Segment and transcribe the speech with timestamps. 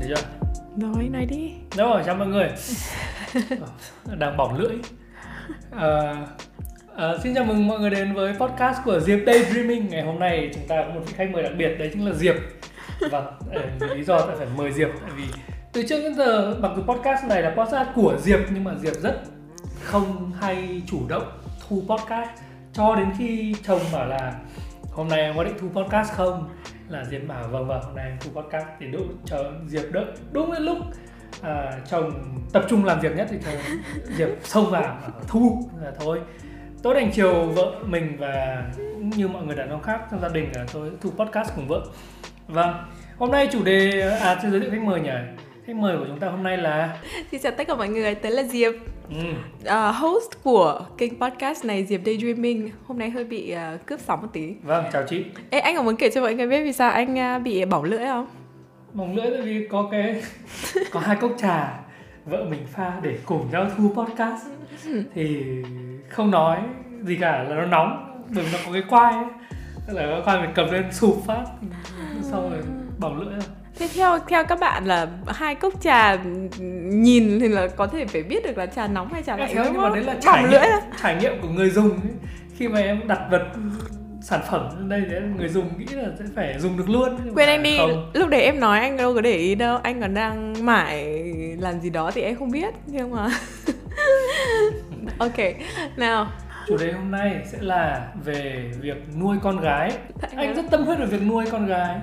[0.00, 0.14] Được chưa?
[0.76, 1.52] Rồi, nói đi.
[1.76, 2.48] Rồi, chào mọi người.
[4.18, 4.76] Đang bỏng lưỡi.
[5.70, 6.16] Ờ,
[6.94, 10.50] ờ, Xin chào mừng mọi người đến với podcast của Diệp Daydreaming Ngày hôm nay
[10.54, 12.34] chúng ta có một vị khách mời đặc biệt Đấy chính là Diệp.
[13.10, 13.24] Vâng,
[13.80, 14.88] ờ, lý do tại phải mời Diệp.
[15.02, 15.24] Tại vì
[15.72, 18.94] từ trước đến giờ mặc dù podcast này là podcast của Diệp Nhưng mà Diệp
[18.94, 19.22] rất
[19.82, 21.32] không hay chủ động
[21.68, 22.30] thu podcast
[22.72, 24.32] Cho đến khi chồng bảo là
[24.92, 26.48] Hôm nay em có định thu podcast không?
[26.88, 28.66] Là Diệp bảo vâng vâng hôm nay em thu podcast.
[28.80, 30.78] Thì đúng chờ Diệp đợi đúng đến lúc
[31.42, 32.10] à, chồng
[32.52, 33.54] tập trung làm việc nhất thì chồng
[34.16, 35.68] Diệp xông vào thu.
[35.82, 36.20] Là thôi.
[36.82, 40.28] Tôi đành chiều vợ mình và cũng như mọi người đàn ông khác trong gia
[40.28, 41.82] đình là tôi thu podcast cùng vợ.
[42.48, 42.74] Vâng.
[43.18, 45.10] Hôm nay chủ đề à xin giới thiệu khách mời nhỉ
[45.72, 46.96] khách mời của chúng ta hôm nay là
[47.30, 48.72] Xin chào tất cả mọi người, tớ là Diệp.
[49.10, 49.16] Ừ,
[49.62, 54.22] uh, Host của kênh podcast này Diệp Daydreaming Hôm nay hơi bị uh, cướp sóng
[54.22, 54.54] một tí.
[54.62, 55.24] Vâng chào chị.
[55.50, 57.84] Ê, anh có muốn kể cho mọi người biết vì sao anh uh, bị bỏng
[57.84, 58.26] lưỡi không?
[58.94, 60.22] mong lưỡi tại vì có cái
[60.92, 61.80] có hai cốc trà
[62.24, 64.46] vợ mình pha để cùng nhau thu podcast.
[65.14, 65.44] Thì
[66.08, 66.58] không nói
[67.02, 69.24] gì cả là nó nóng bởi vì nó có cái quai ấy.
[69.86, 71.44] Tức là cái quai mình cầm lên sụp phát.
[72.22, 72.60] Xong rồi
[72.98, 76.16] bỏng lưỡi rồi Thế theo theo các bạn là hai cốc trà
[76.90, 79.64] nhìn thì là có thể phải biết được là trà nóng hay trà lạnh đúng
[79.64, 79.94] nhưng mà không?
[79.94, 80.60] đấy là trải nghiệm
[81.02, 82.12] trải nghiệm của người dùng ấy.
[82.56, 83.42] khi mà em đặt vật
[84.22, 87.48] sản phẩm lên đây thì người dùng nghĩ là sẽ phải dùng được luôn Quên
[87.48, 88.10] anh đi, không.
[88.14, 91.22] lúc đấy em nói anh đâu có để ý đâu Anh còn đang mải
[91.60, 93.28] làm gì đó thì em không biết Nhưng mà
[95.18, 95.36] Ok,
[95.96, 96.26] nào
[96.66, 99.92] chủ đề hôm nay sẽ là về việc nuôi con gái
[100.36, 101.96] anh rất tâm huyết về việc nuôi con gái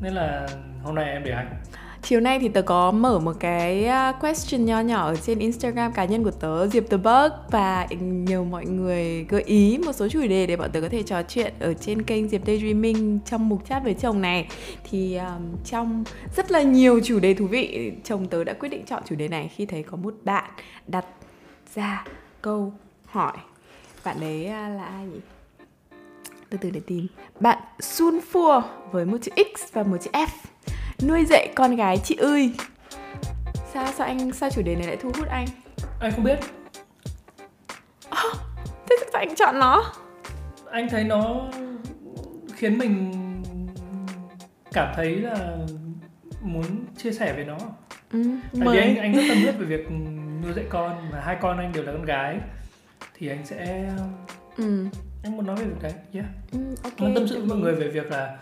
[0.00, 0.48] nên là
[0.82, 1.54] hôm nay em để anh.
[2.02, 5.92] Chiều nay thì tớ có mở một cái à, question nho nhỏ ở trên Instagram
[5.92, 10.08] cá nhân của tớ Diệp The Bug và nhờ mọi người gợi ý một số
[10.08, 13.48] chủ đề để bọn tớ có thể trò chuyện ở trên kênh Diệp Daydreaming trong
[13.48, 14.48] mục chat với chồng này.
[14.90, 16.04] Thì um, trong
[16.36, 19.28] rất là nhiều chủ đề thú vị chồng tớ đã quyết định chọn chủ đề
[19.28, 20.50] này khi thấy có một bạn
[20.86, 21.04] đặt
[21.74, 22.04] ra
[22.42, 22.72] câu
[23.04, 23.36] hỏi.
[24.04, 25.20] Bạn đấy à, là ai nhỉ?
[26.50, 27.06] từ từ để tìm.
[27.40, 28.62] Bạn Sun Phua
[28.92, 30.28] với một chữ X và một chữ F
[31.02, 32.52] nuôi dạy con gái chị ơi.
[33.72, 35.46] Sao sao anh sao chủ đề này lại thu hút anh?
[36.00, 36.38] Anh không biết.
[38.90, 39.92] Thế sao anh chọn nó?
[40.70, 41.48] Anh thấy nó
[42.54, 43.12] khiến mình
[44.72, 45.56] cảm thấy là
[46.42, 46.64] muốn
[46.96, 47.58] chia sẻ về nó.
[48.12, 48.22] Ừ,
[48.60, 49.90] tại vì anh anh rất tâm huyết về việc
[50.42, 52.38] nuôi dạy con và hai con anh đều là con gái.
[53.14, 53.88] Thì anh sẽ
[54.56, 54.86] ừ,
[55.22, 56.26] anh muốn nói về việc đấy yeah.
[56.52, 58.38] ừ, ok muốn tâm sự với mọi người về việc là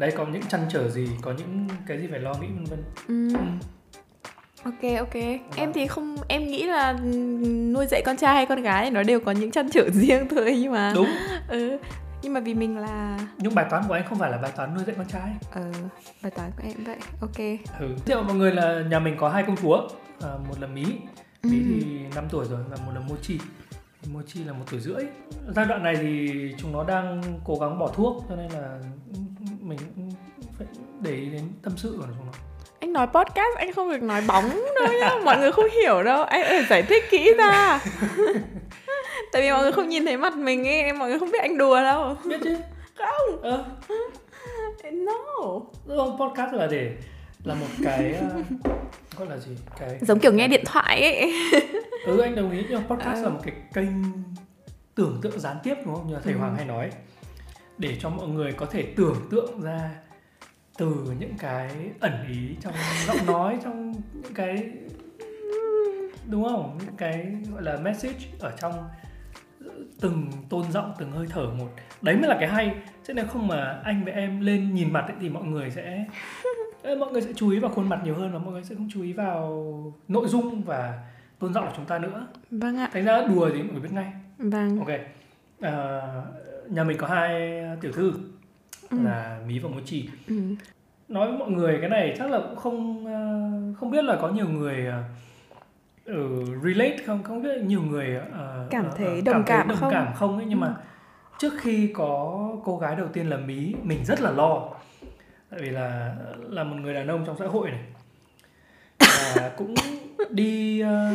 [0.00, 2.84] đấy có những chăn trở gì có những cái gì phải lo nghĩ vân vân.
[3.08, 3.44] Ừ, ừ.
[4.64, 5.14] ok ok.
[5.56, 6.92] Em thì không em nghĩ là
[7.72, 10.28] nuôi dạy con trai hay con gái thì nó đều có những trăn trở riêng
[10.30, 11.08] thôi nhưng mà đúng.
[11.48, 11.78] Ừ,
[12.22, 14.74] nhưng mà vì mình là nhưng bài toán của anh không phải là bài toán
[14.74, 15.30] nuôi dạy con trai.
[15.52, 15.72] Ờ
[16.22, 16.96] bài toán của em vậy.
[17.20, 17.38] Ok.
[17.80, 17.94] Ừ.
[18.06, 19.88] Thế mọi người là nhà mình có hai công chúa.
[20.22, 20.84] À, một là mí.
[21.42, 21.64] Mí Ừ.
[21.68, 21.84] thì
[22.14, 23.38] 5 tuổi rồi và một là mochi
[24.12, 25.04] mochi là một tuổi rưỡi.
[25.56, 28.78] Giai đoạn này thì chúng nó đang cố gắng bỏ thuốc cho nên là
[29.70, 30.10] mình cũng
[30.58, 30.66] phải
[31.00, 32.32] để ý đến tâm sự của chúng nó.
[32.80, 36.24] Anh nói podcast anh không được nói bóng đâu nhá mọi người không hiểu đâu.
[36.24, 37.80] Anh phải giải thích kỹ ra.
[39.32, 41.58] Tại vì mọi người không nhìn thấy mặt mình ấy mọi người không biết anh
[41.58, 42.16] đùa đâu.
[42.24, 42.56] Biết chứ.
[42.98, 43.42] Không.
[43.42, 43.64] Ờ,
[44.92, 45.12] no.
[45.96, 46.18] Không?
[46.20, 46.96] podcast là để
[47.44, 48.26] là một cái à,
[49.18, 49.56] gọi là gì?
[49.80, 51.32] Cái giống kiểu nghe điện thoại ấy.
[52.06, 53.22] Ừ anh đồng ý nhưng podcast Ừ.
[53.22, 53.86] là một cái kênh
[54.94, 56.06] tưởng tượng gián tiếp đúng không?
[56.08, 56.38] Như là thầy Ừ.
[56.38, 56.90] Hoàng hay nói
[57.80, 59.90] để cho mọi người có thể tưởng tượng ra
[60.78, 61.70] từ những cái
[62.00, 62.74] ẩn ý trong
[63.06, 64.70] giọng nói trong những cái
[66.26, 66.78] đúng không?
[66.86, 68.72] Những cái gọi là message ở trong
[70.00, 71.68] từng tôn giọng từng hơi thở một.
[72.02, 72.74] Đấy mới là cái hay.
[73.06, 76.04] Chứ nếu không mà anh với em lên nhìn mặt ấy, thì mọi người sẽ
[76.84, 78.88] mọi người sẽ chú ý vào khuôn mặt nhiều hơn và mọi người sẽ không
[78.92, 79.74] chú ý vào
[80.08, 80.98] nội dung và
[81.38, 82.26] tôn giọng của chúng ta nữa.
[82.50, 82.90] Vâng ạ.
[82.92, 84.12] Thành ra đùa thì mọi người biết ngay.
[84.38, 84.78] Vâng.
[84.78, 84.88] Ok.
[85.60, 86.00] À,
[86.70, 88.12] nhà mình có hai tiểu thư
[88.90, 88.96] Ừ.
[89.04, 90.34] là mí và mochi ừ.
[91.08, 93.40] nói với mọi người cái này chắc là cũng không ờ,
[93.80, 94.86] không biết là có nhiều người
[96.04, 99.90] ừ, relate không không biết nhiều người ờ, Cảm thấy ờ, đồng cảm đồng không?
[99.90, 100.62] cảm không ấy nhưng Ừ.
[100.66, 100.74] mà
[101.38, 104.68] trước khi có cô gái đầu tiên là mí mình rất là lo
[105.50, 106.16] tại vì là
[106.48, 107.80] là một người đàn ông trong xã hội này
[108.98, 109.74] và cũng
[110.30, 111.14] đi ờ,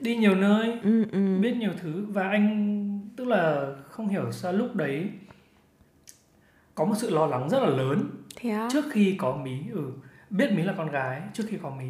[0.00, 1.38] đi nhiều nơi Ừ, ừ.
[1.40, 2.86] biết nhiều thứ và anh
[3.16, 3.66] tức là
[3.96, 5.10] không hiểu sao lúc đấy
[6.74, 8.08] có một sự lo lắng rất là lớn.
[8.36, 8.68] Thế á?
[8.72, 9.80] Trước khi có mí ừ
[10.30, 11.84] biết mí là con gái trước khi có mí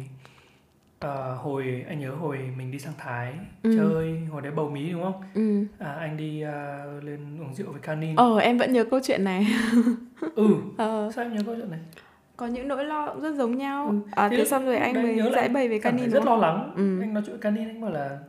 [0.99, 3.33] à, hồi anh nhớ hồi mình đi sang Thái
[3.63, 3.73] Ừ.
[3.77, 5.21] chơi hồi đấy bầu mí đúng không?
[5.33, 5.63] Ừ.
[5.79, 8.15] À, anh đi à, lên uống rượu với Canin.
[8.15, 9.47] Ờ em vẫn nhớ câu chuyện này.
[10.35, 10.47] Ừ.
[10.77, 11.11] Ờ.
[11.15, 11.79] Sao em nhớ câu chuyện này?
[12.37, 13.87] Có những nỗi lo cũng rất giống nhau.
[13.87, 13.95] Ừ.
[14.11, 16.71] à Thế thế xong rồi anh mới giải bày về canin rất lo lắng.
[16.75, 16.99] Ừ.
[17.01, 18.19] anh nói chuyện Canin anh bảo là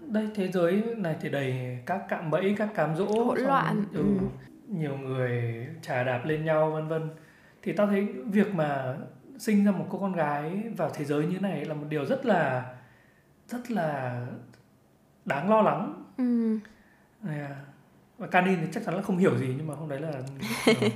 [0.00, 4.02] đây thế giới này thì đầy các cạm bẫy các cám dỗ Hỗn loạn, ừ,
[4.02, 4.26] ừ.
[4.68, 7.10] nhiều người trà đạp lên nhau vân vân.
[7.62, 8.96] Thì tao thấy việc mà
[9.38, 12.26] sinh ra một cô con gái vào thế giới như này là một điều rất
[12.26, 12.74] là
[13.48, 14.20] rất là
[15.24, 16.04] đáng lo lắng.
[16.16, 16.58] Ừ.
[17.28, 17.56] À,
[18.18, 20.12] và Canin thì chắc chắn là không hiểu gì nhưng mà hôm đấy là
[20.66, 20.88] ờ,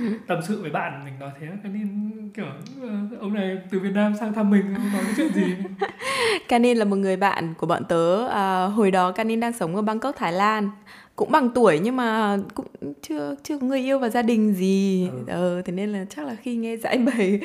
[0.26, 1.88] tâm sự với bạn mình nói thế Canin
[2.34, 2.44] kiểu
[2.82, 2.88] ờ,
[3.20, 5.54] ông này từ Việt Nam sang thăm mình ông nói cái chuyện gì.
[6.48, 9.82] Canin là một người bạn của bọn tớ à, hồi đó Canin đang sống ở
[9.82, 10.70] Bangkok Thái Lan.
[11.16, 12.66] Cũng bằng tuổi nhưng mà cũng
[13.02, 15.08] chưa chưa có người yêu và gia đình gì.
[15.12, 15.32] Ừ.
[15.32, 17.40] ờ thế nên là chắc là khi nghe giải bày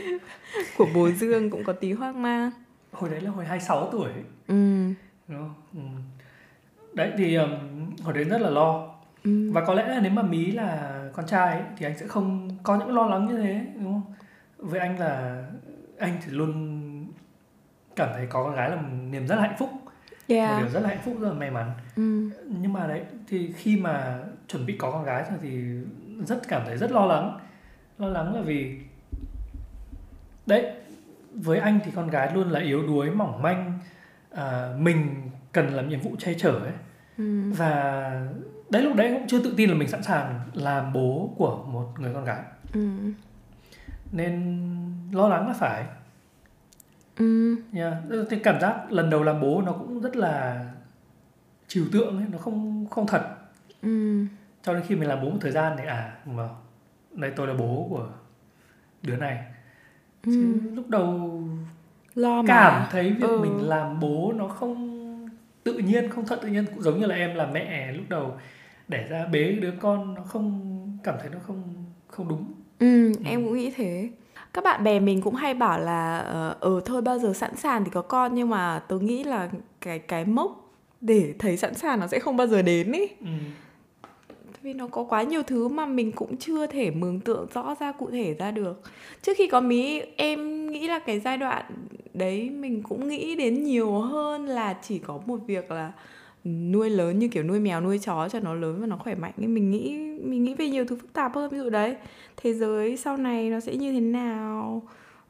[0.78, 2.51] của bố Dương cũng có tí hoang mang.
[2.92, 4.10] Hồi đấy là hồi 26 tuổi.
[4.48, 4.56] Ừ.
[5.28, 5.54] Đúng không?
[5.74, 5.81] Ừ.
[6.94, 7.50] đấy thì ừm,
[8.04, 8.94] hồi đấy rất là lo
[9.25, 9.51] ừ.
[9.51, 12.50] Và có lẽ là nếu mà Mí là con trai ấy, thì anh sẽ không
[12.63, 14.13] có những lo lắng như thế đúng không?
[14.57, 15.44] Với anh là
[16.00, 16.81] anh thì luôn
[17.95, 19.69] cảm thấy có con gái là một niềm rất là hạnh phúc.
[19.74, 20.60] Một yeah.
[20.60, 21.72] điều rất là hạnh phúc rất là may mắn.
[21.95, 22.30] Ừ.
[22.48, 25.80] Nhưng mà đấy thì khi mà chuẩn bị có con gái rồi thì
[26.25, 27.39] rất cảm thấy rất lo lắng.
[27.98, 28.80] Lo lắng là vì
[30.45, 30.72] đấy
[31.33, 33.80] với anh thì con gái luôn là yếu đuối mỏng manh
[34.31, 36.74] à, mình cần làm nhiệm vụ che chở ấy.
[37.18, 37.51] Ừ.
[37.51, 38.12] Và
[38.69, 41.88] đấy lúc đấy cũng chưa tự tin là mình sẵn sàng làm bố của một
[42.00, 42.41] người con gái.
[42.73, 42.89] Ừ.
[44.12, 44.65] Nên
[45.12, 45.85] lo lắng là phải.
[47.17, 47.56] Ừ.
[48.29, 50.65] Thì cảm giác lần đầu làm bố nó cũng rất là
[51.67, 53.21] trừu tượng ấy nó không không thật.
[53.81, 54.25] Ừ.
[54.63, 56.50] Cho đến khi mình làm bố một thời gian thì à mà
[57.12, 58.07] đây tôi là bố của
[59.01, 59.44] đứa này.
[60.25, 60.31] Ừ.
[60.31, 61.41] Chứ lúc đầu
[62.15, 62.47] lo mà.
[62.47, 63.39] cảm thấy việc Ừ.
[63.41, 64.94] mình làm bố nó không
[65.65, 68.33] tự nhiên không thật tự nhiên cũng giống như là em là mẹ lúc đầu
[68.88, 71.63] đẻ ra bế đứa con nó không cảm thấy nó không
[72.07, 72.45] không đúng
[72.79, 74.09] Ừ, em cũng nghĩ thế.
[74.53, 77.83] Các bạn bè mình cũng hay bảo là ờ ừ, thôi bao giờ sẵn sàng
[77.83, 79.50] thì có con nhưng mà tớ nghĩ là
[79.81, 83.07] cái cái mốc để thấy sẵn sàng nó sẽ không bao giờ đến ý.
[83.21, 83.27] ừ.
[84.62, 87.91] Vì nó có quá nhiều thứ mà mình cũng chưa thể mường tượng rõ ra
[87.91, 88.81] cụ thể ra được.
[89.21, 91.65] Trước khi có Mỹ em nghĩ là cái giai đoạn
[92.17, 95.91] đấy mình cũng nghĩ đến nhiều hơn là chỉ có một việc là
[96.45, 99.33] nuôi lớn như kiểu nuôi mèo nuôi chó cho nó lớn và nó khỏe mạnh.
[99.38, 101.50] Ấy mình nghĩ mình nghĩ về nhiều thứ phức tạp hơn.
[101.50, 101.95] Ví dụ đấy
[102.38, 104.83] thế giới sau này nó sẽ như thế nào?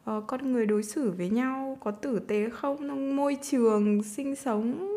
[0.03, 3.15] Ờ, con người đối xử với nhau có tử tế không?
[3.15, 4.91] Môi trường sinh sống?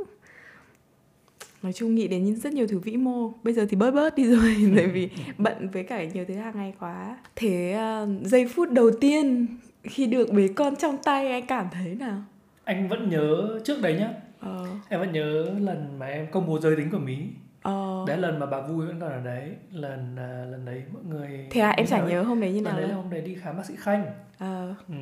[1.62, 3.32] Nói chung nghĩ đến rất nhiều thứ vĩ mô.
[3.42, 5.08] Bây giờ thì bớt bớt đi rồi tại vì
[5.38, 7.18] bận với cả nhiều thứ hàng ngày quá.
[7.36, 9.46] Thế ờ, giây phút đầu tiên
[9.88, 12.22] khi được bế con trong tay anh cảm thấy nào?
[12.64, 14.10] Anh vẫn nhớ trước đấy nhá.
[14.40, 14.66] Ờ.
[14.88, 17.18] Em vẫn nhớ lần mà em công bố giới tính của mí
[17.62, 18.04] ờ.
[18.06, 19.56] Đấy lần mà bà vui vẫn còn ở đấy.
[19.72, 22.64] Lần à, lần đấy mọi người thế à em chẳng nhớ hôm đấy như lần
[22.64, 24.06] nào đấy là hôm đấy đi khám bác sĩ khanh.
[24.38, 24.74] Ờ.
[24.88, 24.94] Ừ.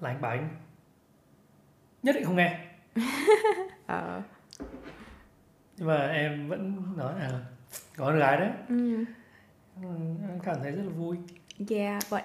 [0.00, 0.48] là anh bảo anh
[2.02, 2.58] nhất định không nghe.
[3.86, 4.22] Ờ.
[5.76, 7.30] Nhưng mà em vẫn nói à
[7.96, 8.50] có con gái đấy.
[8.68, 9.04] Ừ.
[9.82, 9.88] Ừ,
[10.28, 11.16] em cảm thấy rất là vui.
[11.70, 12.22] Yeah, vậy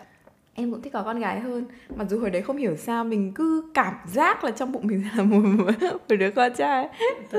[0.55, 1.65] em cũng thích có con gái hơn.
[1.95, 5.03] Mặc dù hồi đấy không hiểu sao mình cứ cảm giác là trong bụng mình
[5.17, 5.41] là một,
[6.09, 6.87] một đứa con trai.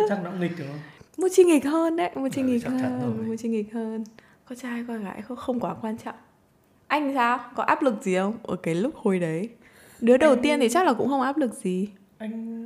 [0.08, 0.78] Chắc nó nghịch đúng không?
[1.16, 4.04] Một chi nghịch hơn đấy, một chi Ừ, nghịch hơn, một chi nghịch hơn.
[4.48, 6.14] Con trai, con gái không, không quá quan trọng.
[6.86, 7.38] Anh sao?
[7.54, 8.34] Có áp lực gì không?
[8.42, 9.48] Ở cái lúc hồi đấy.
[10.00, 11.88] Đứa đầu Anh- tiên thì chắc là cũng không áp lực gì.
[12.18, 12.62] Anh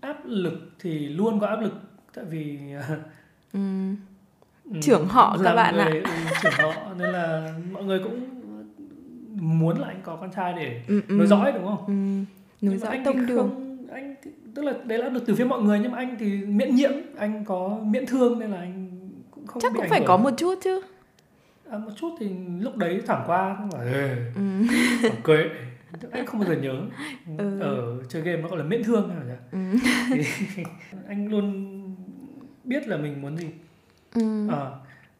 [0.00, 1.72] áp lực thì luôn có áp lực
[2.14, 2.58] tại vì
[3.52, 3.60] ừ.
[4.82, 6.10] Trưởng họ các bạn người, ừ,
[6.42, 6.72] trưởng họ.
[6.98, 8.20] Nên là mọi người cũng
[9.40, 11.14] muốn là anh có con trai để Ừ, ừ.
[11.14, 12.24] nối dõi đúng không ừ.
[12.68, 15.62] Nối dõi tông đường không, anh thì, tức là đấy là lực từ phía mọi
[15.62, 18.88] người nhưng mà anh thì miễn nhiễm anh có miễn thương nên là anh
[19.30, 20.08] cũng không Chắc cũng phải hưởng.
[20.08, 20.80] có một chút chứ
[21.70, 24.42] à, một chút thì lúc đấy thoảng qua cũng bảo "Ê, ừ.
[25.24, 25.48] kệ
[26.12, 26.74] anh không bao giờ nhớ
[27.38, 27.60] Ừ.
[27.60, 29.58] ở chơi game nó gọi là miễn thương hay là Ừ.
[30.56, 30.62] thì
[31.08, 31.72] anh luôn
[32.64, 33.46] biết là mình muốn gì
[34.14, 34.48] Ừ.
[34.50, 34.70] à,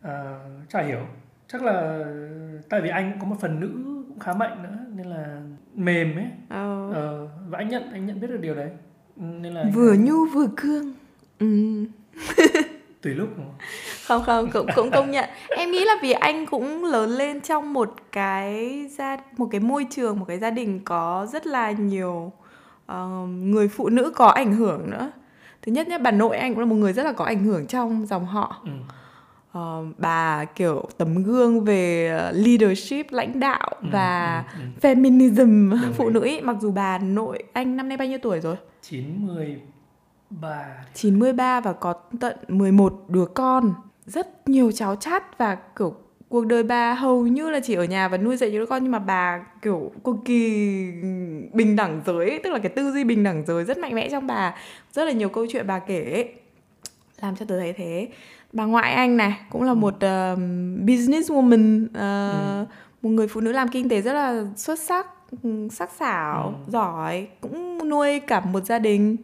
[0.02, 1.00] à, chả hiểu
[1.52, 2.04] chắc là
[2.68, 5.40] tại vì anh cũng có một phần nữ khá mạnh nữa nên là
[5.74, 6.90] mềm ấy Ờ.
[6.94, 8.70] ờ, và anh nhận anh nhận biết được điều đấy
[9.16, 10.92] nên là anh- Vừa nhu vừa cương
[11.38, 11.46] ừ.
[13.02, 13.52] tùy lúc không?
[14.06, 15.24] không không cũng cũng công nhận
[15.56, 19.86] em nghĩ là vì anh cũng lớn lên trong một cái gia một cái môi
[19.90, 22.32] trường một cái gia đình có rất là nhiều
[22.86, 25.10] ờ, người phụ nữ có ảnh hưởng nữa
[25.62, 27.66] thứ nhất nhé bà nội anh cũng là một người rất là có ảnh hưởng
[27.66, 28.70] trong dòng họ ừ.
[29.58, 34.66] Uh, bà kiểu tấm gương về leadership lãnh đạo Ừ, và ừ, ừ.
[34.94, 36.40] feminism Đồng phụ nữ ý.
[36.40, 38.56] mặc dù bà nội anh năm nay bao nhiêu tuổi rồi?
[38.82, 43.74] 93 93 và có tận 11 đứa con.
[44.06, 45.94] Rất nhiều cháu chắt và kiểu
[46.28, 48.82] cuộc đời bà hầu như là chỉ ở nhà và nuôi dạy những đứa con.
[48.82, 50.48] Nhưng mà bà kiểu cực kỳ
[51.52, 54.08] bình đẳng giới ấy, tức là cái tư duy bình đẳng giới rất mạnh mẽ
[54.10, 54.54] trong bà.
[54.92, 56.32] Rất là nhiều câu chuyện bà kể ấy.
[57.20, 58.08] làm cho tớ thấy thế
[58.52, 61.84] bà ngoại anh này cũng là một um, business woman
[62.62, 62.68] uh,
[63.02, 65.06] một người phụ nữ làm kinh tế rất là xuất sắc
[65.42, 66.70] ừ, sắc sảo Ừ.
[66.72, 69.16] giỏi cũng nuôi cả một gia đình.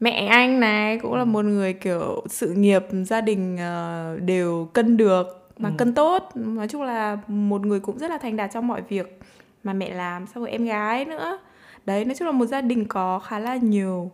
[0.00, 4.96] Mẹ anh này cũng là một người kiểu sự nghiệp gia đình ờ, đều cân
[4.96, 5.74] được mà Ừ.
[5.78, 6.30] cân tốt.
[6.34, 9.20] Nói chung là một người cũng rất là thành đạt trong mọi việc
[9.64, 11.38] mà mẹ làm xong rồi em gái nữa.
[11.86, 14.10] Đấy nói chung là một gia đình có khá là nhiều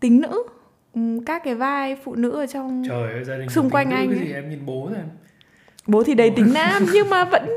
[0.00, 0.42] tính nữ
[1.26, 4.18] các cái vai phụ nữ ở trong trời ơi gia đình Xung quanh anh cái
[4.26, 5.02] gì em nhìn bố rồi
[5.86, 7.48] bố thì đầy tính nam nhưng mà vẫn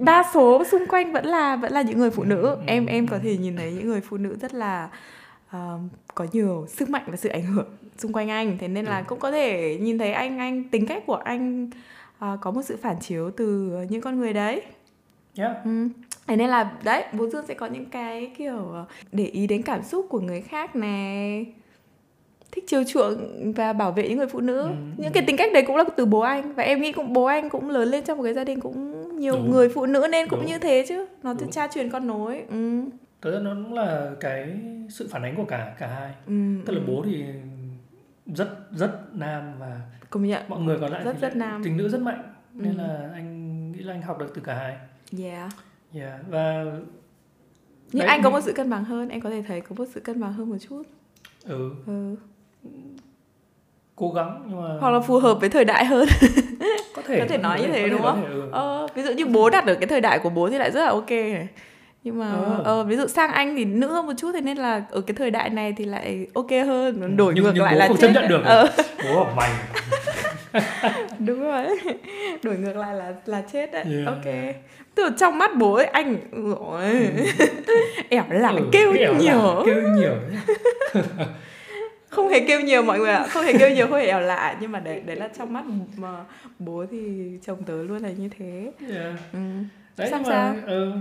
[0.00, 2.42] đa số xung quanh vẫn là vẫn là những người phụ nữ.
[2.42, 3.20] Ừ, em ừ, em có ừ.
[3.24, 4.88] thể nhìn thấy những người phụ nữ rất là
[5.50, 5.78] ờ,
[6.14, 7.66] có nhiều sức mạnh và sự ảnh hưởng
[7.98, 8.58] xung quanh anh.
[8.60, 9.04] Thế nên là Ừ.
[9.08, 11.70] cũng có thể nhìn thấy anh anh tính cách của anh
[12.18, 14.62] ờ, có một sự phản chiếu từ những con người đấy.
[15.34, 15.88] Nhá Ừ.
[16.26, 19.62] Thế nên là đấy, bố Dương sẽ có những cái kiểu ờ, để ý đến
[19.62, 21.46] cảm xúc của người khác này
[22.52, 23.16] thích chiều chuộng
[23.52, 25.84] và bảo vệ những người phụ nữ Ừ, những cái tính cách đấy cũng là
[25.96, 28.34] từ bố anh và em nghĩ cũng bố anh cũng lớn lên trong một cái
[28.34, 29.50] gia đình cũng nhiều Đúng.
[29.50, 30.48] người phụ nữ nên cũng Đúng.
[30.48, 32.82] như thế chứ nó từ cha truyền con nối ừ.
[33.22, 34.56] Thật ra nó cũng là cái
[34.88, 36.32] sự phản ánh của cả cả hai Ừ,
[36.66, 36.84] tức là ừ.
[36.88, 37.24] bố thì
[38.34, 39.80] rất rất nam và
[40.10, 41.64] công nhận mọi người còn lại Rất- rất nam.
[41.64, 42.22] tính nữ rất mạnh
[42.54, 42.82] nên Ừ.
[42.82, 44.76] là anh nghĩ là anh học được từ cả hai
[45.22, 45.50] yeah
[45.94, 46.20] yeah.
[46.30, 46.64] và
[47.92, 49.84] nhưng Đấy, anh có một sự cân bằng hơn em có thể thấy có một
[49.94, 50.82] sự cân bằng hơn một chút
[51.44, 52.16] ừ, ừ.
[53.96, 56.08] Cố gắng nhưng mà hoặc là phù hợp với thời đại hơn
[56.96, 58.22] có thể có thể nói như thế đúng không?
[58.22, 58.48] thể, ừ.
[58.52, 60.80] Ờ, ví dụ như bố đặt ở cái thời đại của bố thì lại rất
[60.84, 61.48] là ok này.
[62.04, 62.60] Nhưng mà Ờ.
[62.64, 65.14] ờ, ví dụ sang anh thì nữ hơn một chút thế nên là ở cái
[65.14, 67.96] thời đại này thì lại ok hơn, đổi nhưng, ngược nhưng lại bố là không
[67.96, 68.68] chết chấp nhận được Ờ,
[69.04, 69.50] bố bảo mày
[71.18, 71.66] đúng rồi.
[72.42, 73.84] đổi ngược lại là là chết đấy.
[73.90, 74.06] Yeah.
[74.06, 74.54] Ok.
[74.94, 76.16] Từ trong mắt bố ấy anh
[76.60, 77.08] ôi,
[78.08, 79.62] ẻo lả Ừ, kêu lả, nhiều.
[79.66, 80.12] kêu nhiều
[82.10, 84.56] Không hề kêu nhiều mọi người ạ, không hề kêu nhiều, không hề ẻo lạ
[84.60, 85.64] nhưng mà đấy đấy là trong mắt
[85.96, 86.24] mà
[86.58, 88.72] bố thì chồng tớ luôn là như thế.
[88.90, 89.14] yeah.
[89.32, 89.38] Ừ.
[89.96, 90.54] đấy nhưng mà sao?
[90.66, 90.92] ừ,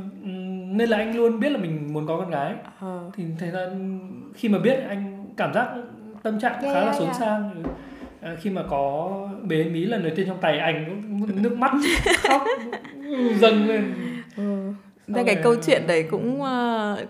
[0.71, 3.11] nên là anh luôn biết là mình muốn có con gái Ờ.
[3.15, 3.67] thì thế là
[4.35, 5.67] khi mà biết anh cảm giác
[6.23, 7.15] tâm trạng Yeah, khá là xốn yeah.
[7.19, 7.63] sang.
[8.21, 9.11] À, khi mà có
[9.43, 10.85] bế mí lần đầu tiên trong tay anh
[11.29, 11.71] cũng nước mắt
[12.29, 12.43] khóc
[13.39, 13.93] dâng lên
[14.37, 14.73] Ừ.
[15.13, 17.05] Ra cái rồi, câu chuyện đấy cũng ờ,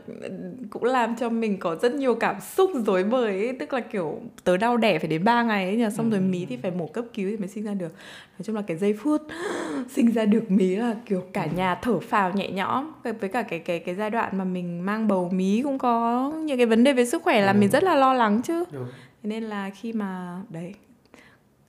[0.69, 3.53] cũng làm cho mình có rất nhiều cảm xúc rối bời ấy.
[3.59, 6.23] Tức là kiểu tớ đau đẻ phải đến 3 ngày ấy nhờ Xong rồi Ừ.
[6.23, 7.93] mí thì phải mổ cấp cứu thì mới sinh ra được
[8.39, 9.21] Nói chung là cái giây phút
[9.89, 11.49] sinh ra được mí là kiểu cả Ừ.
[11.55, 15.07] nhà thở phào nhẹ nhõm Với cả cái cái cái giai đoạn mà mình mang
[15.07, 17.59] bầu mí cũng có những cái vấn đề về sức khỏe làm Ừ.
[17.59, 18.85] mình rất là lo lắng chứ Đúng.
[19.23, 20.73] Thế nên là khi mà đấy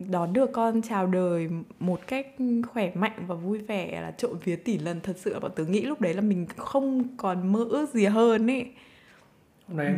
[0.08, 2.26] đón được con chào đời một cách
[2.72, 5.64] khỏe mạnh và vui vẻ là trộm vía tỷ lần thật sự là bọn tớ
[5.64, 8.66] nghĩ lúc đấy là mình không còn mơ ước gì hơn ấy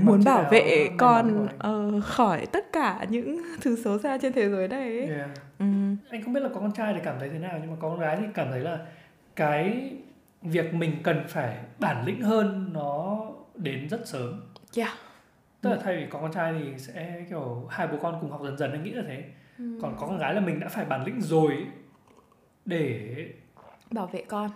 [0.02, 4.68] muốn bảo vệ con ờ, khỏi tất cả những thứ xấu xa trên thế giới
[4.68, 5.06] này ấy.
[5.06, 5.30] Yeah.
[5.58, 5.66] Ừ.
[6.10, 7.88] anh không biết là có con trai thì cảm thấy thế nào nhưng mà có
[7.88, 8.78] con gái thì cảm thấy là
[9.36, 9.90] cái
[10.42, 13.20] việc mình cần phải bản lĩnh hơn nó
[13.54, 14.40] đến rất sớm
[14.76, 14.92] Yeah.
[15.60, 18.40] tức là thay vì có con trai thì sẽ kiểu hai bố con cùng học
[18.44, 19.24] dần dần anh nghĩ là thế
[19.58, 21.66] còn có con gái là mình đã phải bản lĩnh rồi
[22.64, 23.16] để
[23.90, 24.50] bảo vệ con.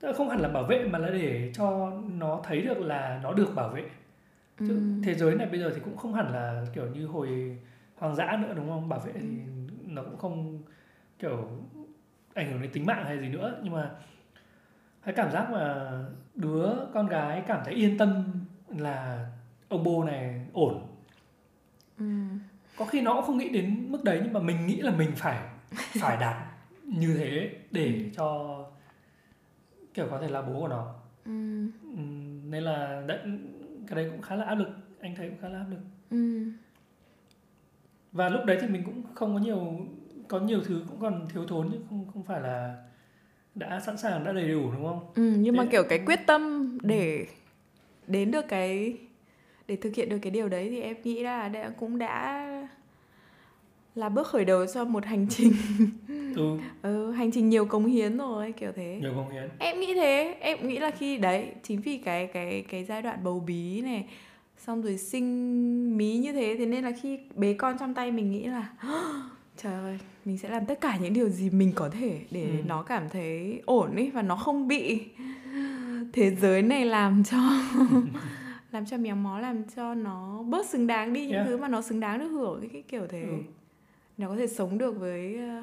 [0.00, 3.20] Tức là không hẳn là bảo vệ mà là để cho nó thấy được là
[3.22, 3.82] nó được bảo vệ.
[4.58, 5.02] Chứ Ừ.
[5.04, 7.58] thế giới này bây giờ thì cũng không hẳn là kiểu như hồi
[7.96, 8.88] hoang dã nữa đúng không?
[8.88, 9.28] Bảo vệ thì
[9.86, 10.62] nó cũng không
[11.18, 11.48] kiểu
[12.34, 13.60] ảnh hưởng đến tính mạng hay gì nữa.
[13.62, 13.90] Nhưng mà
[15.04, 15.92] cái cảm giác mà
[16.34, 18.24] đứa con gái cảm thấy yên tâm
[18.68, 19.26] là
[19.68, 20.86] ông bố này ổn.
[21.98, 22.04] Ừ.
[22.82, 25.10] có khi nó cũng không nghĩ đến mức đấy nhưng mà mình nghĩ là mình
[25.16, 25.38] phải
[26.00, 26.36] phải đạt
[26.84, 28.56] như thế để cho
[29.94, 30.94] kiểu có thể là bố của nó.
[31.24, 31.30] Ừ.
[31.96, 33.18] Ừm, nên là đấy,
[33.88, 34.68] cái đấy cũng khá là áp lực
[35.00, 35.80] anh thấy cũng khá là áp lực.
[36.10, 36.44] Ừ.
[38.12, 39.86] và lúc đấy thì mình cũng không có nhiều
[40.28, 42.76] có nhiều thứ cũng còn thiếu thốn chứ không không phải là
[43.54, 45.12] đã sẵn sàng đã đầy đủ đúng không?
[45.14, 47.26] Ừ, nhưng mà Thế- kiểu cái quyết tâm để
[48.06, 48.96] đến được cái
[49.68, 52.46] để thực hiện được cái điều đấy thì em nghĩ là đã, cũng đã
[53.94, 55.52] là bước khởi đầu cho một hành trình
[56.36, 59.94] ừ ừ, hành trình nhiều cống hiến rồi kiểu thế nhiều công hiến em nghĩ
[59.94, 63.80] thế em nghĩ là khi đấy chính vì cái cái cái giai đoạn bầu bí
[63.80, 64.04] này
[64.58, 68.30] xong rồi sinh mí như thế thế nên là khi bế con trong tay mình
[68.30, 68.68] nghĩ là
[69.56, 72.62] trời ơi mình sẽ làm tất cả những điều gì mình có thể để Ừ.
[72.68, 75.00] nó cảm thấy ổn ấy và nó không bị
[76.12, 77.38] thế giới này làm cho
[78.72, 81.46] làm cho méo mó làm cho nó bớt xứng đáng đi những Yeah.
[81.46, 83.36] thứ mà nó xứng đáng được hưởng cái, cái kiểu thế Ừ.
[84.22, 85.62] nó có thể sống được với ờ,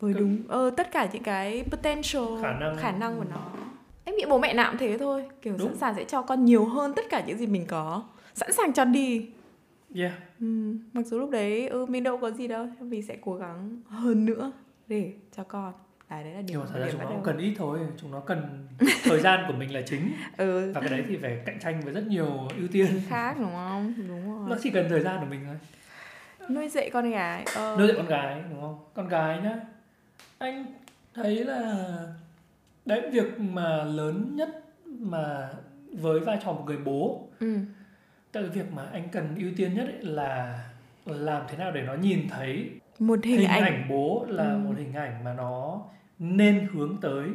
[0.00, 2.76] với đúng ờ, tất cả những cái potential Khả năng.
[2.76, 3.50] khả năng của nó.
[4.04, 5.28] Em nghĩ bố mẹ nào cũng thế thôi.
[5.42, 5.68] Kiểu Đúng.
[5.68, 8.02] sẵn sàng sẽ cho con nhiều hơn tất cả những gì mình có.
[8.34, 9.30] Sẵn sàng cho đi.
[9.94, 10.12] Yeah.
[10.40, 10.46] Ừ,
[10.92, 13.80] mặc dù lúc đấy ừ, mình đâu có gì đâu nhưng mình sẽ cố gắng
[13.88, 14.52] hơn nữa
[14.88, 15.72] để cho con.
[16.10, 17.78] Đấy đấy là điều nhưng mà thật ra chúng nó cũng cần ít thôi.
[17.96, 18.66] Chúng nó cần
[19.04, 20.12] thời gian của mình là chính.
[20.36, 20.72] Ừ.
[20.74, 22.26] Và cái đấy thì phải cạnh tranh với rất nhiều
[22.58, 22.86] ưu tiên.
[23.08, 23.94] Khác đúng không?
[24.08, 25.56] Đúng nó rồi chỉ cần thời gian của mình thôi
[26.50, 28.78] nuôi dạy con gái ờ, nuôi dạy con gái đúng không?
[28.94, 29.56] Con gái nhá.
[30.38, 30.66] Anh
[31.14, 31.84] thấy là
[32.84, 34.48] đấy việc mà lớn nhất
[34.86, 35.48] mà
[35.92, 37.56] với vai trò một người bố ừ,
[38.32, 40.58] là việc mà anh cần ưu tiên nhất ấy là
[41.06, 43.86] làm thế nào để nó nhìn thấy một hình, hình, ảnh, ảnh.
[43.90, 44.58] bố là Ừ.
[44.58, 45.82] một hình ảnh mà nó
[46.18, 47.28] nên hướng tới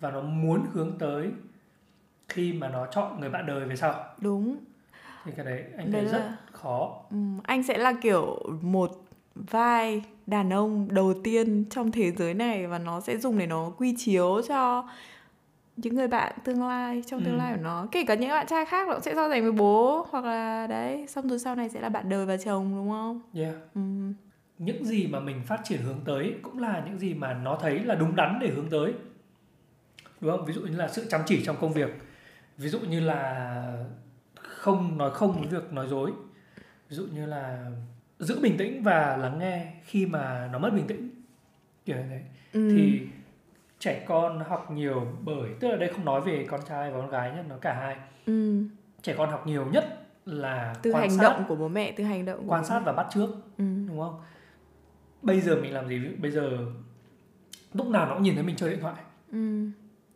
[0.00, 1.30] và nó muốn hướng tới
[2.28, 4.04] khi mà nó chọn người bạn đời về sau.
[4.20, 4.56] Đúng.
[5.24, 6.96] Thì cái đấy anh Đấy thấy rất là- khó.
[7.10, 8.90] Ừ, anh sẽ là kiểu một
[9.34, 13.70] vai đàn ông đầu tiên trong thế giới này và nó sẽ dùng để nó
[13.78, 14.88] quy chiếu cho
[15.76, 17.38] những người bạn tương lai trong tương Ừ.
[17.38, 17.86] lai của nó.
[17.92, 20.66] Kể cả những bạn trai khác nó cũng sẽ so sánh với bố hoặc là
[20.66, 23.20] đấy xong rồi sau này sẽ là bạn đời và chồng đúng không?
[23.34, 23.54] Yeah.
[23.74, 23.80] ừ.
[24.58, 27.78] những gì mà mình phát triển hướng tới cũng là những gì mà nó thấy
[27.78, 28.92] là đúng đắn để hướng tới.
[30.20, 30.44] Đúng không?
[30.46, 31.90] Ví dụ như là sự chăm chỉ trong công việc.
[32.56, 33.86] Ví dụ như là
[34.36, 36.12] không nói không với việc nói dối
[36.88, 37.70] ví dụ như là
[38.18, 41.10] giữ bình tĩnh và lắng nghe khi mà nó mất bình tĩnh
[41.84, 42.68] kiểu như thế Ừ.
[42.76, 43.06] thì
[43.78, 47.10] trẻ con học nhiều bởi tức là đây không nói về con trai và con
[47.10, 48.62] gái nhé nó cả hai ừ.
[49.02, 52.04] trẻ con học nhiều nhất là từ quan hành sát động của bố mẹ từ
[52.04, 52.84] hành động quan sát mẹ.
[52.86, 53.28] và bắt trước
[53.58, 53.64] ừ.
[53.88, 54.20] đúng không
[55.22, 56.58] bây giờ mình làm gì bây giờ
[57.72, 59.02] lúc nào nó cũng nhìn thấy mình chơi điện thoại
[59.32, 59.66] Ừ.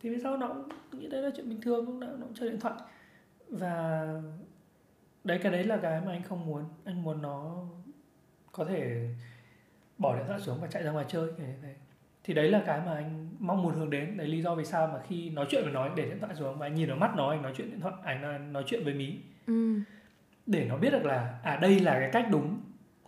[0.01, 2.35] thì vì sao nó cũng nghĩ đấy là chuyện bình thường lúc nào nó cũng
[2.35, 2.73] chơi điện thoại
[3.49, 4.07] và
[5.23, 6.63] đấy cái đấy là cái mà anh không muốn.
[6.85, 7.65] Anh muốn nó
[8.51, 9.09] có thể
[9.97, 11.75] bỏ điện thoại xuống và chạy ra ngoài chơi kiểu như thế
[12.23, 14.17] thì đấy là cái mà anh mong muốn hướng đến.
[14.17, 16.35] Đấy lý do vì sao mà khi nói chuyện với nó anh để điện thoại
[16.35, 18.83] xuống và anh nhìn vào mắt nó anh nói chuyện điện thoại anh nói chuyện
[18.83, 19.17] với mí.
[19.47, 19.79] Ừ.
[20.45, 22.61] để nó biết được là à đây là cái cách đúng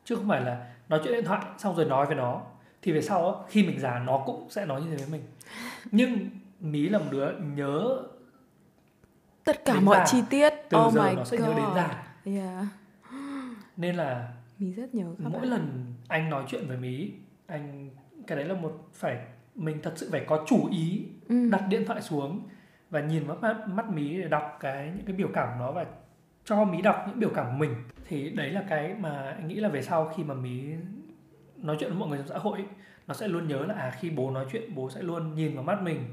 [0.04, 2.42] chứ không phải là nói chuyện điện thoại xong rồi nói với nó.
[2.82, 5.22] Thì về sau khi mình già nó cũng sẽ nói như thế với mình.
[5.92, 8.04] Nhưng mí là một đứa nhớ
[9.44, 10.06] tất cả mọi già.
[10.06, 10.54] chi tiết.
[10.70, 12.66] Từ oh giờ my nó sẽ god nhớ đến già yeah.
[13.78, 15.50] nên là mình rất nhớ các mỗi bạn.
[15.50, 17.12] lần anh nói chuyện với mí
[17.48, 17.90] anh
[18.28, 21.50] cái đấy là một phải mình thật sự phải có chủ ý ừ.
[21.50, 22.48] đặt điện thoại xuống
[22.90, 25.72] và nhìn vào mắt, mắt mí để đọc cái những cái biểu cảm của nó
[25.72, 25.86] và
[26.46, 27.74] cho mí đọc những biểu cảm của mình
[28.08, 30.62] thì đấy là cái mà anh nghĩ là về sau khi mà mí
[31.58, 32.68] nói chuyện với mọi người trong xã hội ấy,
[33.08, 35.64] nó sẽ luôn nhớ là à khi bố nói chuyện bố sẽ luôn nhìn vào
[35.64, 36.04] mắt mình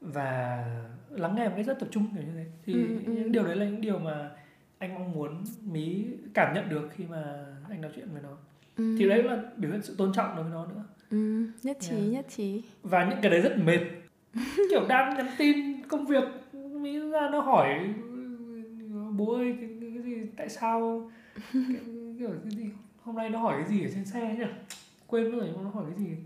[0.00, 0.64] và
[1.10, 3.12] lắng nghe một cách rất tập trung kiểu như thế thì Ừ, ừ.
[3.12, 4.30] những điều đấy là những điều mà
[4.78, 8.36] anh mong muốn mí cảm nhận được khi mà anh nói chuyện với nó.
[8.76, 8.96] Ừ.
[8.98, 10.84] thì đấy là biểu hiện sự tôn trọng đối với nó nữa.
[11.10, 11.46] Ừ.
[11.62, 12.12] nhất trí Yeah.
[12.12, 12.62] nhất trí.
[12.82, 13.80] Và những cái đấy rất mệt.
[14.70, 16.24] Kiểu đang nhắn tin công việc
[16.72, 17.94] mỹ ra nó hỏi
[19.16, 21.10] bố ơi cái, cái, gì tại sao?
[21.52, 21.80] Cái,
[22.18, 22.70] kiểu cái gì?
[23.02, 24.44] Hôm nay nó hỏi cái gì ở trên xe nhỉ?
[25.06, 26.16] Quên rồi nó hỏi cái gì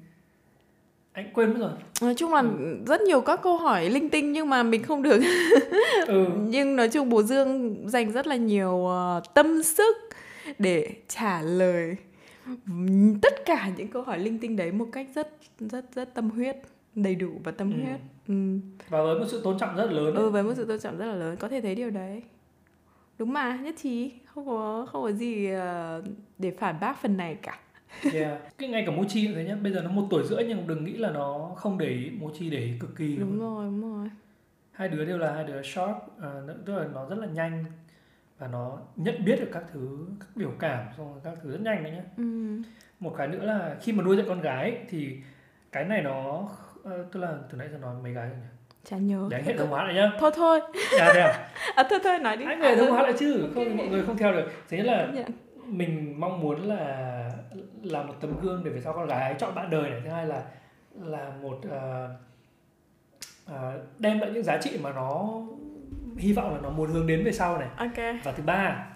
[1.19, 1.71] anh quên mất rồi.
[2.03, 2.43] Nói chung là
[2.87, 5.21] rất nhiều các câu hỏi linh tinh nhưng mà mình không được.
[6.07, 6.27] Ừ.
[6.49, 9.97] Nhưng nói chung bố Dương dành rất là nhiều ờ, tâm sức
[10.59, 11.97] để trả lời
[13.23, 15.29] tất cả những câu hỏi linh tinh đấy một cách rất
[15.61, 16.57] rất rất tâm huyết
[16.95, 17.77] đầy đủ và tâm Ừ.
[17.85, 18.01] huyết.
[18.29, 18.35] Ừ.
[18.89, 20.99] và với một sự tôn trọng rất là lớn ừ với một sự tôn trọng
[20.99, 22.23] rất là lớn có thể thấy điều đấy.
[23.19, 24.11] Đúng mà nhất trí.
[24.35, 26.03] Không có không có gì ờ,
[26.39, 27.59] để phản bác phần này cả
[28.13, 28.39] yeah.
[28.59, 29.57] cái ngay cả mochi cũng thế nhá.
[29.63, 32.51] Bây giờ nó một tuổi rưỡi nhưng đừng nghĩ là nó không để ý mochi
[32.51, 34.09] để ý cực kỳ đúng rồi đúng rồi.
[34.73, 37.65] Hai đứa đều là hai đứa sharp nó- tức là nó rất là nhanh
[38.39, 41.61] và nó nhận biết được các thứ các biểu cảm xong rồi các thứ rất
[41.61, 42.03] nhanh đấy nhá.
[42.17, 42.63] Ừ.
[43.01, 45.17] một cái nữa là khi mà nuôi dạy con gái thì
[45.73, 46.49] cái này nó
[46.85, 48.47] ờ, tức là từ nãy giờ nói mấy cái rồi nhỉ?
[48.85, 49.27] Chả nhớ.
[49.31, 50.13] Để anh hệ thống hóa lại nhá.
[50.21, 50.61] Thôi thôi.
[51.01, 51.51] À, thế à?
[51.75, 52.45] à, thôi thôi nói đi.
[52.45, 53.49] Anh hệ thống hóa lại chứ.
[53.55, 54.51] Không thì mọi người không theo được.
[54.69, 55.09] Thế là
[55.67, 57.18] mình mong muốn là
[57.83, 60.01] là một tấm gương để về sau con gái chọn bạn đời này.
[60.05, 60.43] Thứ hai là
[60.95, 62.11] là một ờ,
[63.47, 65.41] ờ, đem lại những giá trị mà nó
[66.17, 67.69] hy vọng là nó muốn hướng đến về sau này.
[67.77, 68.23] Ok.
[68.25, 68.87] Và thứ ba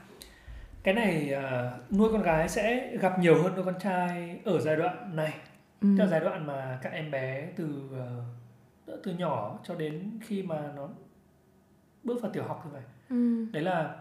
[0.83, 4.77] cái này ờ, nuôi con gái sẽ gặp nhiều hơn nuôi con trai ở giai
[4.77, 5.35] đoạn này.
[5.81, 5.89] Ừ.
[5.99, 7.91] Tức là giai đoạn mà các em bé từ
[8.87, 10.89] ờ, từ nhỏ cho đến khi mà nó
[12.05, 13.47] bước vào tiểu học như vậy Ừ.
[13.53, 13.95] đấy là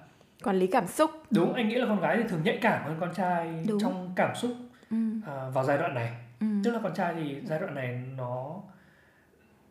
[0.43, 1.11] quản lý cảm xúc.
[1.31, 3.79] Đúng anh nghĩ là con gái thì thường nhạy cảm hơn con trai Đúng.
[3.79, 4.51] trong cảm xúc
[4.91, 8.03] ừ, à, vào giai đoạn này ừ, tức là con trai thì giai đoạn này
[8.17, 8.55] nó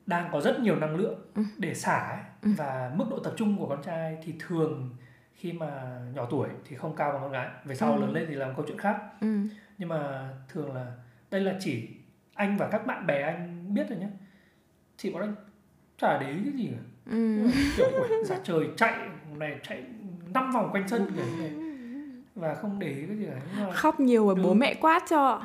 [0.07, 1.43] đang có rất nhiều năng lượng Ừ.
[1.59, 2.21] để xả ấy.
[2.43, 2.51] Ừ.
[2.57, 4.91] và mức độ tập trung của con trai thì thường
[5.35, 8.01] khi mà nhỏ tuổi thì không cao bằng con gái về sau Ừ.
[8.01, 9.39] lớn lên thì làm câu chuyện khác ừ,
[9.79, 10.93] nhưng mà thường là
[11.31, 11.89] đây là chỉ
[12.35, 14.09] anh và các bạn bè anh biết rồi nhé
[14.97, 15.35] chị bọn anh
[15.99, 17.47] chả để ý cái gì cả ừ.
[17.77, 17.87] kiểu
[18.27, 18.95] ra trời chạy
[19.37, 19.85] này chạy
[20.35, 21.51] năm vòng quanh sân kiểu này
[22.40, 25.42] và không để ý cái gì cả mà khóc nhiều và bố mẹ quát cho.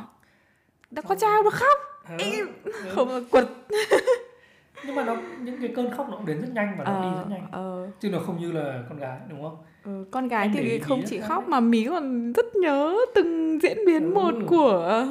[0.91, 1.79] Đã có trao nó khóc.
[2.09, 2.45] Ờ, Im.
[2.63, 2.71] ừ.
[2.95, 3.47] không là quật.
[4.85, 7.17] Nhưng mà nó những cái cơn khóc nó cũng đến rất nhanh và nó đi
[7.17, 7.47] rất nhanh.
[7.51, 9.57] ờ, chứ nó không như là con gái đúng không?
[9.85, 13.77] Ờ, con gái Anh thì không chỉ khóc mà mí còn rất nhớ từng diễn
[13.85, 14.13] biến Ừ.
[14.13, 15.07] một của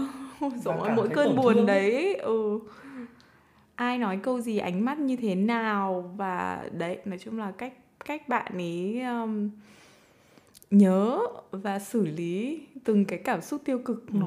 [0.65, 1.67] rồi mỗi cơn buồn thương.
[1.67, 2.15] đấy.
[2.15, 2.59] Ừ.
[3.75, 6.13] Ai nói câu gì ánh mắt như thế nào?
[6.17, 7.73] Và đấy nói chung là cách
[8.05, 9.51] cách bạn ấy um,
[10.79, 11.19] nhớ
[11.51, 14.05] và xử lý từng cái cảm xúc tiêu cực.
[14.15, 14.27] Nó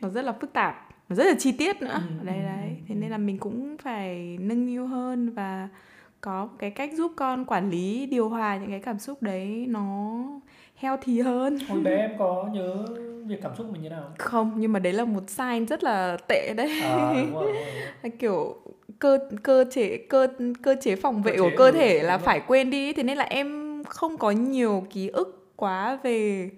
[0.00, 2.00] nó rất là phức tạp nó rất là chi tiết nữa.
[2.20, 2.68] Ừ, đấy ừ, đấy.
[2.68, 2.98] Ừ, thế ừ.
[2.98, 5.68] nên là mình cũng phải nâng niu hơn và
[6.20, 9.66] có một cái cách giúp con quản lý điều hòa những cái cảm xúc đấy
[9.68, 10.18] nó
[10.76, 11.58] healthy hơn.
[11.68, 12.84] Hồi bé em có nhớ
[13.26, 14.52] về cảm xúc mình như nào không?
[14.56, 16.70] Nhưng mà đấy là một sign rất là tệ đấy.
[16.82, 17.62] À, đúng rồi, đúng
[18.02, 18.56] rồi, kiểu
[18.98, 20.28] cơ cơ chế cơ
[20.62, 22.92] cơ chế phòng vệ Cơ chế, của cơ ừ, thể là đúng phải quên đi.
[22.92, 26.50] Thế nên là em không có nhiều ký ức quá về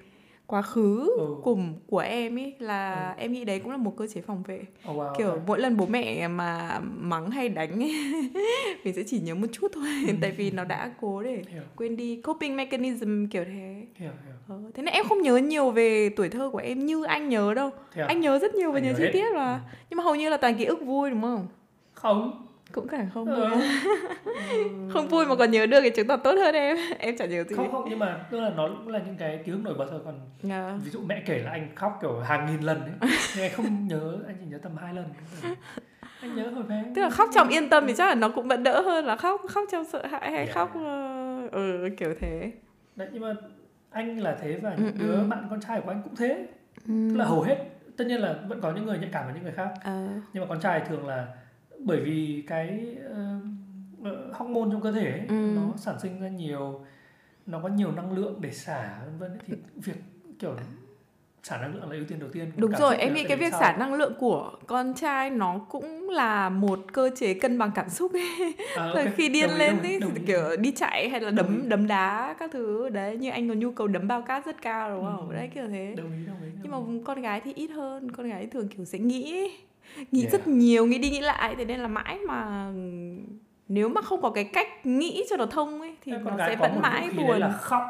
[0.47, 1.35] quá khứ Ừ.
[1.43, 4.61] của của em ấy là em nghĩ đấy cũng là một cơ chế phòng vệ.
[4.91, 5.43] Oh, wow, kiểu okay.
[5.47, 7.95] mỗi lần bố mẹ mà mắng hay đánh ấy,
[8.85, 9.89] mình sẽ chỉ nhớ một chút thôi.
[10.21, 11.63] Tại vì nó đã cố để hiểu.
[11.77, 13.87] quên đi coping mechanism kiểu thế.
[13.95, 14.35] Hiểu hiểu.
[14.49, 17.55] Ờ, thế nên em không nhớ nhiều về tuổi thơ của em như anh nhớ
[17.55, 17.71] đâu.
[17.95, 18.05] À?
[18.09, 19.61] anh nhớ rất nhiều Anh nhiều nhớ chi tiết mà.
[19.91, 21.47] Nhưng mà hầu như là toàn ký ức vui đúng không?
[21.93, 23.47] Không cũng cả không vui.
[24.93, 26.77] Không vui mà còn nhớ được thì chứng tỏ tốt hơn em.
[26.99, 27.57] Em chả nhớ gì.
[27.57, 29.87] Không không nhưng mà tức là nó cũng là những cái ký ức nổi bật
[29.91, 30.01] thôi.
[30.05, 30.79] Còn Ờ.
[30.85, 32.91] ví dụ mẹ kể là anh khóc kiểu hàng nghìn lần ấy.
[33.37, 35.05] Nhưng anh không nhớ anh chỉ nhớ tầm hai lần.
[36.21, 36.85] Anh nhớ hồi bé.
[36.95, 39.17] Tức là khóc trong yên tâm thì chắc là nó cũng vẫn đỡ hơn là
[39.17, 40.55] khóc khóc trong sợ hãi hay Yeah.
[40.55, 42.53] khóc ờ, ừ, kiểu thế.
[42.97, 43.35] Đấy nhưng mà
[43.91, 45.25] anh là thế và Ừ, những đứa ừ.
[45.29, 46.47] bạn con trai của anh cũng thế.
[46.89, 46.95] Ừ.
[47.11, 47.57] tức là hầu hết
[47.97, 49.69] tất nhiên là vẫn có những người nhạy cảm với những người khác.
[49.85, 51.27] Ờ, nhưng mà con trai thường là
[51.85, 52.97] bởi vì cái
[54.01, 55.53] uh, hormone trong cơ thể ấy, Ừ.
[55.57, 56.81] nó sản sinh ra nhiều
[57.47, 59.97] nó có nhiều năng lượng để xả vân vân thì việc
[60.39, 60.57] kiểu
[61.43, 63.61] xả năng lượng là ưu tiên đầu tiên đúng rồi em nghĩ cái việc sau.
[63.61, 67.89] xả năng lượng của con trai nó cũng là một cơ chế cân bằng cảm
[67.89, 70.27] xúc ấy à, Rồi ok, khi điên đồng lên ý, đồng thì ý.
[70.27, 73.73] kiểu đi chạy hay là đấm đấm đá các thứ đấy như anh có nhu
[73.73, 75.35] cầu đấm bao cát rất cao đúng không Ừ.
[75.35, 76.99] đấy kiểu thế đồng ý đồng ý nhưng đồng ý.
[76.99, 79.51] mà con gái thì ít hơn con gái thường kiểu sẽ nghĩ.
[80.13, 80.33] Nghĩ Yeah.
[80.33, 82.71] rất nhiều nghĩ đi nghĩ lại thế nên là mãi mà
[83.69, 86.57] nếu mà không có cái cách nghĩ cho nó thông ấy thì Thế nó sẽ
[86.57, 87.83] vẫn mãi buồn là khóc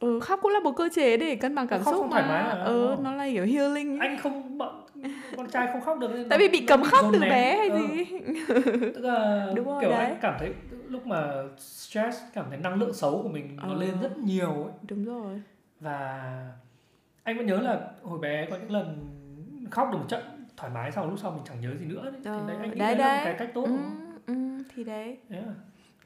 [0.00, 2.16] ừ, khóc cũng là một cơ chế để cân bằng cảm Khóc xúc không mà
[2.22, 4.08] thoải mái mà, ừ, nó là kiểu healing ấy.
[4.08, 4.84] anh không bọn
[5.36, 7.30] con trai không khóc được nên tại vì bị cấm khóc từ nén.
[7.30, 7.78] bé hay Ừ.
[7.88, 8.04] gì
[8.94, 10.04] tức là Đúng rồi, kiểu đấy.
[10.04, 10.52] anh cảm thấy
[10.88, 13.74] lúc mà stress cảm thấy năng lượng xấu của mình nó Ờ.
[13.80, 15.42] lên rất nhiều ấy đúng rồi
[15.80, 16.22] và
[17.22, 19.06] anh vẫn nhớ là hồi bé có những lần
[19.70, 20.22] khóc được một trận
[20.62, 22.20] thoải mái sau lúc sau mình chẳng nhớ gì nữa đấy.
[22.24, 23.76] Ờ, thì đấy anh nghĩ đấy, đấy, là một cái cách tốt ừ,
[24.26, 24.34] ừ,
[24.74, 25.16] thì đấy.
[25.30, 25.44] Yeah.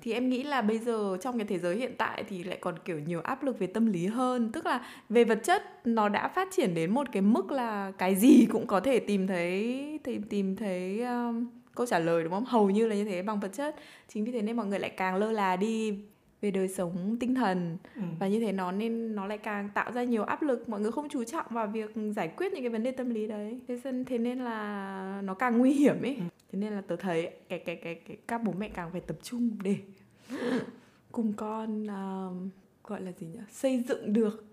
[0.02, 2.74] thì em nghĩ là bây giờ trong cái thế giới hiện tại thì lại còn
[2.84, 4.52] kiểu nhiều áp lực về tâm lý hơn.
[4.52, 8.14] Tức là về vật chất nó đã phát triển đến một cái mức là cái
[8.14, 12.44] gì cũng có thể tìm thấy tìm tìm thấy um, câu trả lời đúng không?
[12.44, 13.76] Hầu như là như thế bằng vật chất.
[14.08, 15.98] Chính vì thế nên mọi người lại càng lơ là đi
[16.46, 17.78] về đời sống tinh thần.
[17.96, 18.02] Ừ.
[18.18, 20.92] và như thế nó nên nó lại càng tạo ra nhiều áp lực mọi người
[20.92, 23.60] không chú trọng vào việc giải quyết những cái vấn đề tâm lý đấy.
[23.68, 26.16] Thế nên thế nên là nó càng nguy hiểm ấy.
[26.52, 29.16] Thế nên là tớ thấy cái cái cái cái các bố mẹ càng phải tập
[29.22, 29.76] trung để
[31.12, 32.50] cùng con um,
[32.84, 33.40] gọi là gì nhỉ?
[33.50, 34.44] Xây dựng được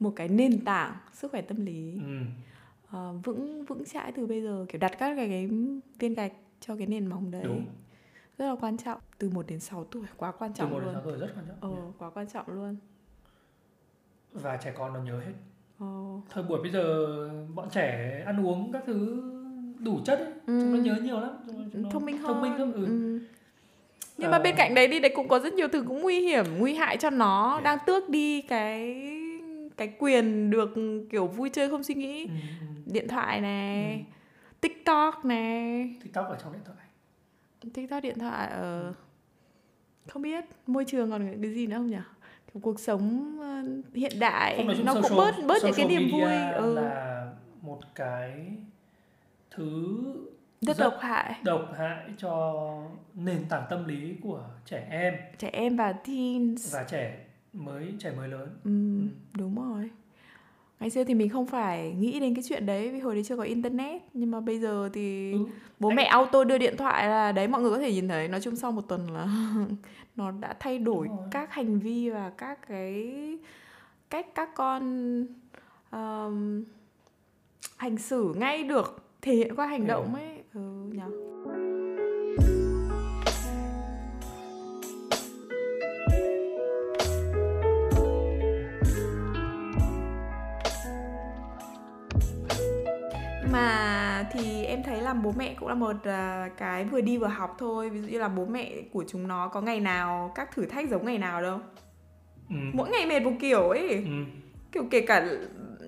[0.00, 2.00] một cái nền tảng sức khỏe tâm lý.
[2.04, 2.18] Ừ.
[2.90, 5.48] ờ, vững vững chãi từ bây giờ kiểu đặt các cái, cái
[5.98, 7.42] viên gạch cho cái nền móng đấy.
[7.44, 7.66] Đúng.
[8.38, 10.84] Rất là quan trọng từ 1 đến 6 tuổi quá quan Từ trọng một đến
[10.84, 11.56] luôn sáu tuổi rất quan trọng.
[11.76, 12.76] ờ quá quan trọng luôn
[14.32, 15.32] Và trẻ con nó nhớ hết.
[15.78, 15.86] ờ
[16.30, 17.06] Thời buổi bây giờ
[17.54, 19.22] bọn trẻ ăn uống các thứ
[19.78, 20.60] đủ chất ấy, Ừ.
[20.60, 21.30] chúng nó nhớ nhiều lắm.
[21.46, 22.72] Chúng nó, nó thông minh hơn Thông minh lắm.
[22.72, 22.84] Ừ.
[22.86, 23.18] Ừ.
[24.18, 24.38] nhưng Ờ.
[24.38, 26.74] mà bên cạnh đấy thì đấy cũng có rất nhiều thứ cũng nguy hiểm nguy
[26.74, 27.64] hại cho nó Yeah.
[27.64, 29.10] đang tước đi cái
[29.76, 30.70] cái quyền được
[31.10, 32.30] kiểu vui chơi không suy nghĩ Ừ.
[32.60, 32.66] ừ.
[32.92, 34.02] điện thoại này Ừ.
[34.60, 36.78] tiktok này TikTok ở trong điện thoại.
[37.70, 38.94] Tiktok điện thoại ờ
[40.08, 41.96] không biết môi trường còn cái gì nữa không nhỉ?
[42.52, 43.62] Kiểu cuộc sống ờ,
[43.94, 46.74] hiện đại nó cũng social- bớt bớt những cái niềm vui ừ.
[46.74, 48.56] là một cái
[49.50, 50.02] thứ
[50.60, 51.34] rất rất độc hại.
[51.42, 52.54] độc hại cho
[53.14, 55.14] nền tảng tâm lý của trẻ em.
[55.38, 56.74] Trẻ em và teens.
[56.74, 58.48] Và trẻ mới trẻ mới lớn.
[58.64, 58.70] Ừ,
[59.38, 59.90] đúng rồi
[60.80, 63.36] ngày xưa thì mình không phải nghĩ đến cái chuyện đấy vì hồi đấy chưa
[63.36, 64.02] có internet.
[64.12, 65.38] Nhưng mà bây giờ thì ừ.
[65.78, 68.28] bố mẹ auto đưa điện thoại là đấy mọi người có thể nhìn thấy.
[68.28, 69.28] Nói chung sau một tuần là
[70.16, 73.14] nó đã thay đổi các hành vi và các cái
[74.10, 74.82] cách các con
[75.92, 76.64] um,
[77.76, 80.42] hành xử ngay được thể hiện qua hành động ấy.
[80.54, 81.02] Ừ nhỉ
[94.34, 97.56] thì em thấy làm bố mẹ cũng là một uh, cái vừa đi vừa học
[97.58, 97.90] thôi.
[97.90, 100.90] Ví dụ như là bố mẹ của chúng nó có ngày nào các thử thách
[100.90, 101.60] giống ngày nào đâu.
[102.50, 102.56] Ừ.
[102.72, 103.88] mỗi ngày mệt một kiểu ấy.
[103.90, 104.24] Ừ.
[104.72, 105.28] kiểu kể cả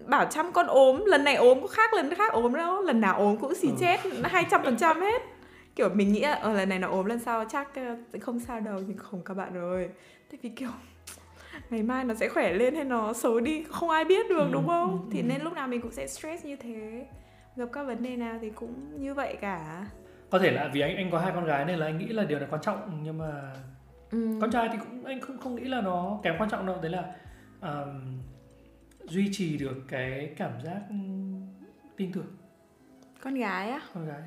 [0.06, 2.80] bảo chăm con ốm lần này ốm có khác lần khác ốm đâu.
[2.80, 3.74] Lần nào ốm cũng xì ừ.
[3.80, 5.22] chết hai trăm phần trăm hết.
[5.76, 7.68] Kiểu mình nghĩ ở ờ, lần này nó ốm lần sau chắc
[8.12, 9.88] sẽ không sao đâu nhưng không các bạn ơi
[10.30, 10.68] tại vì kiểu
[11.70, 14.48] ngày mai nó sẽ khỏe lên hay nó xấu đi không ai biết được ừ,
[14.52, 14.90] đúng không?
[14.90, 17.06] Ừ, thì nên lúc nào mình cũng sẽ stress như thế
[17.56, 19.86] gặp các vấn đề nào thì cũng như vậy cả.
[20.30, 22.24] Có thể là vì anh anh có hai con gái nên là anh nghĩ là
[22.24, 23.52] điều này quan trọng nhưng mà
[24.10, 24.38] ừ.
[24.40, 26.76] con trai thì cũng anh không không nghĩ là nó kém quan trọng đâu.
[26.82, 27.14] Đấy là
[27.60, 28.18] um,
[29.04, 30.80] duy trì được cái cảm giác
[31.96, 32.36] tin tưởng.
[33.22, 33.80] Con gái á?
[33.94, 34.22] Con gái.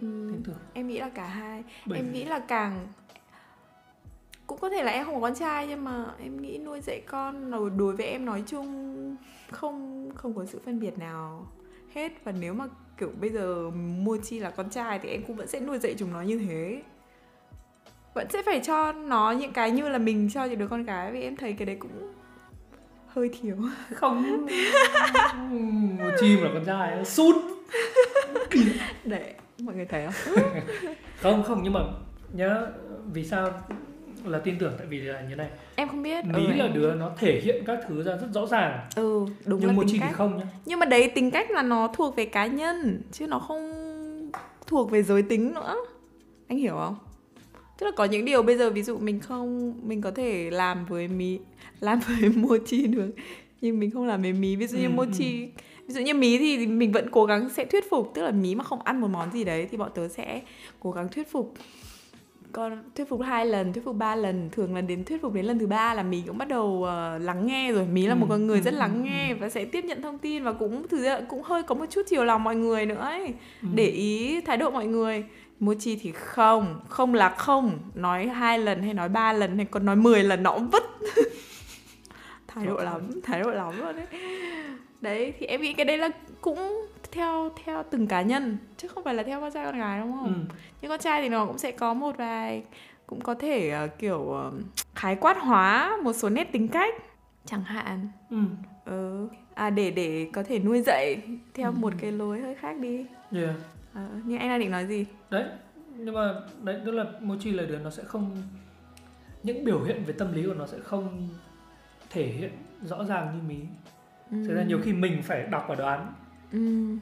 [0.00, 0.58] Ừ, tin tưởng.
[0.72, 1.64] em nghĩ là cả hai.
[1.86, 2.86] Bởi em nghĩ là càng
[4.46, 7.02] cũng có thể là em không có con trai nhưng mà em nghĩ nuôi dạy
[7.06, 9.16] con đối với em nói chung
[9.50, 11.46] không không có sự phân biệt nào
[11.94, 12.12] hết.
[12.24, 12.64] Và nếu mà
[12.98, 15.94] kiểu bây giờ mua chi là con trai thì em cũng vẫn sẽ nuôi dạy
[15.98, 16.82] chúng nó như thế.
[18.14, 21.12] Vẫn sẽ phải cho nó những cái như là mình cho những đứa con gái
[21.12, 22.12] vì em thấy cái đấy cũng
[23.08, 23.56] hơi thiếu.
[23.94, 24.46] Không.
[25.98, 27.36] Một chim là con trai sút.
[29.04, 30.36] Để mọi người thấy không?
[31.20, 31.80] Không không nhưng mà
[32.32, 32.72] nhớ
[33.12, 33.50] vì sao
[34.26, 35.48] là tin tưởng tại vì là như này.
[35.74, 38.46] Em không biết mỹ ừ, là đứa nó thể hiện các thứ ra rất rõ
[38.46, 38.80] ràng.
[38.96, 40.44] Ừ đúng nhưng là một chi thì không nhá.
[40.64, 43.72] Nhưng mà đấy tính cách là nó thuộc về cá nhân chứ nó không
[44.66, 45.76] thuộc về giới tính nữa.
[46.48, 46.96] Anh hiểu không?
[47.78, 50.84] Tức là có những điều bây giờ ví dụ mình không mình có thể làm
[50.84, 51.38] với mí
[51.80, 53.10] làm với mochi được
[53.60, 54.56] nhưng mình không làm với mí.
[54.56, 55.48] Ví dụ như ừ, mochi ừ.
[55.86, 58.12] ví dụ như mí thì mình vẫn cố gắng sẽ thuyết phục.
[58.14, 60.42] Tức là mí mà không ăn một món gì đấy thì bọn tớ sẽ
[60.80, 61.54] cố gắng thuyết phục
[62.54, 65.44] con thuyết phục hai lần thuyết phục ba lần thường là đến thuyết phục đến
[65.44, 67.86] lần thứ ba là mí cũng bắt đầu uh, lắng nghe rồi.
[67.86, 70.18] Mí là một ừ, con người ừ, rất lắng nghe và sẽ tiếp nhận thông
[70.18, 73.00] tin và cũng thực ra cũng hơi có một chút chiều lòng mọi người nữa
[73.00, 73.34] ấy.
[73.74, 75.24] Để ý thái độ mọi người.
[75.60, 79.86] Mochi thì không không là không nói hai lần hay nói ba lần hay còn
[79.86, 80.82] nói 10 lần nó cũng vứt.
[82.46, 84.06] Thái độ lắm thái độ lắm luôn đấy
[85.04, 86.08] đấy thì em nghĩ cái đấy là
[86.40, 90.00] cũng theo theo từng cá nhân chứ không phải là theo con trai con gái
[90.00, 90.54] đúng không ừ.
[90.80, 92.62] nhưng con trai thì nó cũng sẽ có một vài
[93.06, 94.54] cũng có thể uh, kiểu uh,
[94.94, 96.94] khái quát hóa một số nét tính cách
[97.44, 98.36] chẳng hạn ừ.
[98.84, 99.28] ừ.
[99.54, 101.16] à để để có thể nuôi dạy
[101.54, 101.76] theo ừ.
[101.80, 103.54] một cái lối hơi khác đi yeah.
[103.94, 105.44] à, nhưng anh đang định nói gì đấy
[105.96, 108.42] nhưng mà đấy tức là mochi lời đứa nó sẽ không
[109.42, 111.28] những biểu hiện về tâm lý của nó sẽ không
[112.10, 113.60] thể hiện rõ ràng như mí
[114.30, 114.36] ừ.
[114.48, 116.12] Thế ra nhiều khi mình phải đọc và đoán.
[116.52, 116.96] Ừ.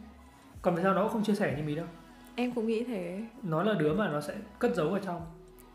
[0.62, 1.86] còn vì sao nó cũng không chia sẻ như mí đâu?
[2.34, 3.24] Em cũng nghĩ thế.
[3.42, 5.20] Nó là đứa mà nó sẽ cất giấu ở trong.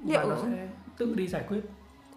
[0.05, 0.19] Liệu...
[0.19, 1.61] và nó sẽ tự đi giải quyết.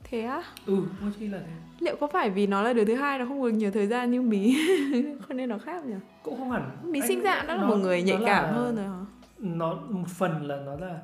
[0.04, 0.42] Thế á?
[0.66, 1.52] Ừ mochi là thế.
[1.80, 4.10] Liệu có phải vì nó là đứa thứ hai nó không được nhiều thời gian
[4.10, 4.56] như mí?
[5.28, 5.94] Không nên nó khác nhỉ?
[6.22, 6.76] Cũng không hẳn.
[6.82, 8.50] Mí sinh ra nó là một người nhạy cảm là...
[8.50, 9.04] hơn rồi hả?
[9.38, 10.98] Nó một phần là nó là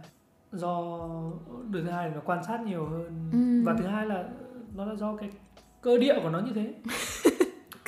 [0.53, 1.01] do
[1.71, 3.31] đứa thứ hai nó quan sát nhiều hơn.
[3.33, 3.63] Ừ.
[3.67, 4.25] và thứ hai là
[4.77, 5.31] nó là do cái
[5.81, 6.75] cơ địa của nó như thế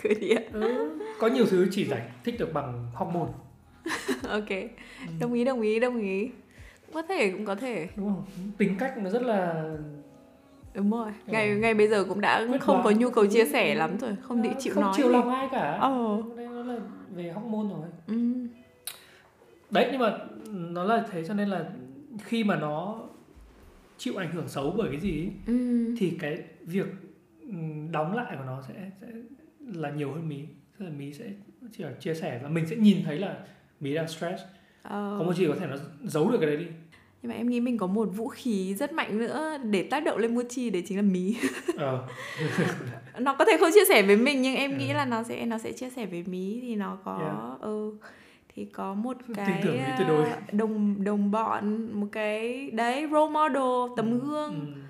[0.03, 0.99] cơ địa ừ.
[1.19, 3.33] có nhiều thứ chỉ giải thích được bằng hormone
[4.29, 5.13] ok ừ.
[5.21, 6.31] đồng ý đồng ý đồng ý
[6.93, 8.25] có thể cũng có thể đúng không
[8.59, 9.65] tính cách nó rất là
[10.75, 11.33] đúng rồi ừ.
[11.33, 14.17] ngày ngày bây giờ cũng đã Quyết không có nhu cầu chia sẻ lắm rồi
[14.23, 16.79] không định chịu không nói chịu lòng ai cả ờ đây nó là
[17.15, 18.47] về hormone rồi ừ.
[19.71, 20.19] đấy nhưng mà
[20.51, 21.71] nó là thế cho nên là
[22.25, 23.01] khi mà nó
[23.99, 25.95] chịu ảnh hưởng xấu bởi cái gì ừ.
[25.99, 26.87] thì cái việc
[27.91, 29.07] đóng lại của nó sẽ sẽ
[29.75, 30.41] là nhiều hơn mí
[30.79, 31.25] tức là mí sẽ
[31.73, 33.37] chỉ là chia sẻ và mình sẽ nhìn thấy là
[33.81, 34.43] mí đang stress
[34.83, 35.17] ờ.
[35.19, 36.67] có một gì có thể nó giấu được cái đấy đi
[37.23, 40.19] nhưng mà em nghĩ mình có một vũ khí rất mạnh nữa để tác động
[40.19, 41.37] lên Mochi đấy chính là mí
[41.77, 42.09] ờ.
[43.19, 44.77] nó có thể không chia sẻ với mình nhưng em ừ.
[44.77, 47.61] nghĩ là nó sẽ nó sẽ chia sẻ với mí thì nó có yeah.
[47.61, 47.93] ừ
[48.55, 49.63] thì có một cái
[50.09, 54.27] ờ, đồng đồng bọn một cái đấy role model tấm ừ.
[54.27, 54.81] gương ừ.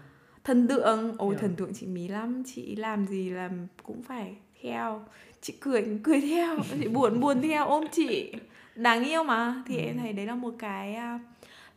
[0.45, 1.41] thần tượng ôi yeah.
[1.41, 5.05] thần tượng chị mí lắm chị làm gì làm cũng phải theo
[5.40, 8.33] chị cười cười theo chị buồn buồn theo ôm chị
[8.75, 9.83] đáng yêu mà thì ừ.
[9.83, 11.21] em thấy đấy là một cái uh,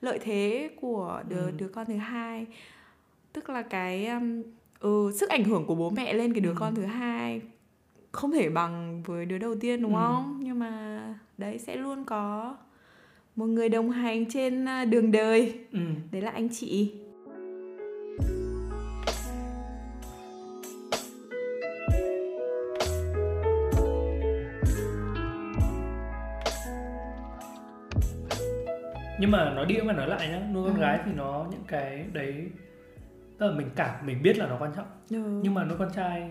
[0.01, 1.51] lợi thế của đứa ừ.
[1.57, 2.45] đứa con thứ hai
[3.33, 4.43] tức là cái um,
[4.79, 6.55] ừ, sức ảnh hưởng của bố mẹ lên cái đứa ừ.
[6.59, 7.41] con thứ hai
[8.11, 9.99] không thể bằng với đứa đầu tiên đúng Ừ.
[10.01, 11.01] không nhưng mà
[11.37, 12.55] đấy sẽ luôn có
[13.35, 15.79] một người đồng hành trên à, đường đời ừ.
[16.11, 16.91] đấy là anh chị
[29.21, 30.81] nhưng mà nói đi phải nói lại nhá nuôi con Ừ.
[30.81, 32.49] gái thì nó những cái đấy
[33.39, 35.39] tức là mình cảm mình biết là nó quan trọng ừ.
[35.43, 36.29] nhưng mà nuôi con trai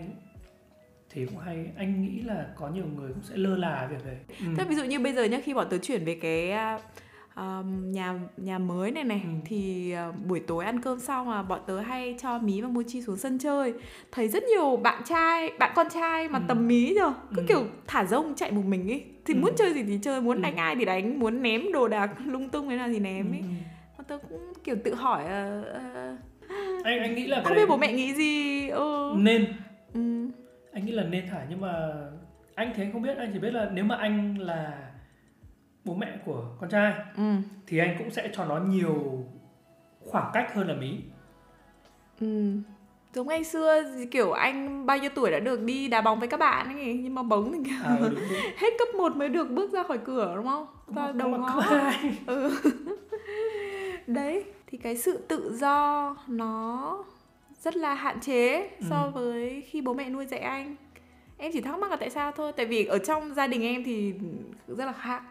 [1.09, 4.17] thì cũng hay anh nghĩ là có nhiều người cũng sẽ lơ là việc đấy
[4.39, 4.45] ừ.
[4.57, 6.51] Tức ví dụ như bây giờ nhá khi bọn tớ chuyển về cái
[7.91, 9.29] nhà nhà mới này này Ừ.
[9.45, 13.01] thì à, buổi tối ăn cơm xong mà bọn tớ hay cho mí và mochi
[13.01, 13.73] xuống sân chơi
[14.11, 16.45] thấy rất nhiều bạn trai bạn con trai mà Ừ.
[16.47, 17.45] tầm mí rồi cứ Ừ.
[17.47, 19.39] kiểu thả rông chạy một mình ấy thì Ừ.
[19.39, 20.41] muốn chơi gì thì chơi muốn Ừ.
[20.41, 23.39] đánh ai thì đánh muốn ném đồ đạc lung tung thế nào thì ném ấy
[23.39, 23.53] Ừ, ừ.
[23.97, 26.15] bọn tớ cũng kiểu tự hỏi ờ, ờ,
[26.83, 29.13] anh anh nghĩ là không biết bố mẹ nghĩ gì ừ.
[29.17, 29.45] nên
[29.93, 30.27] Ừ.
[30.73, 31.71] anh nghĩ là nên thả nhưng mà
[32.55, 34.90] anh anh không biết anh chỉ biết là nếu mà anh là
[35.85, 37.23] bố mẹ của con trai Ừ.
[37.67, 39.25] thì anh cũng sẽ cho nó nhiều
[39.99, 40.97] khoảng cách hơn là mí
[42.19, 42.51] Ừ.
[43.13, 46.37] Giống ngày xưa kiểu anh bao nhiêu tuổi đã được đi đá bóng với các
[46.39, 48.21] bạn ấy nhưng mà bóng thì à, đúng, đúng.
[48.57, 50.67] hết cấp 1 mới được bước ra khỏi cửa đúng không?
[50.95, 51.59] Ra Không đầu ngõ.
[51.59, 52.17] hai.
[52.27, 52.51] Ừ.
[54.07, 56.97] Đấy, thì cái sự tự do nó
[57.61, 59.09] rất là hạn chế so Ừ.
[59.13, 60.75] với khi bố mẹ nuôi dạy anh.
[61.37, 63.83] Em chỉ thắc mắc là tại sao thôi, tại vì ở trong gia đình em
[63.83, 64.13] thì
[64.67, 65.21] rất là khác.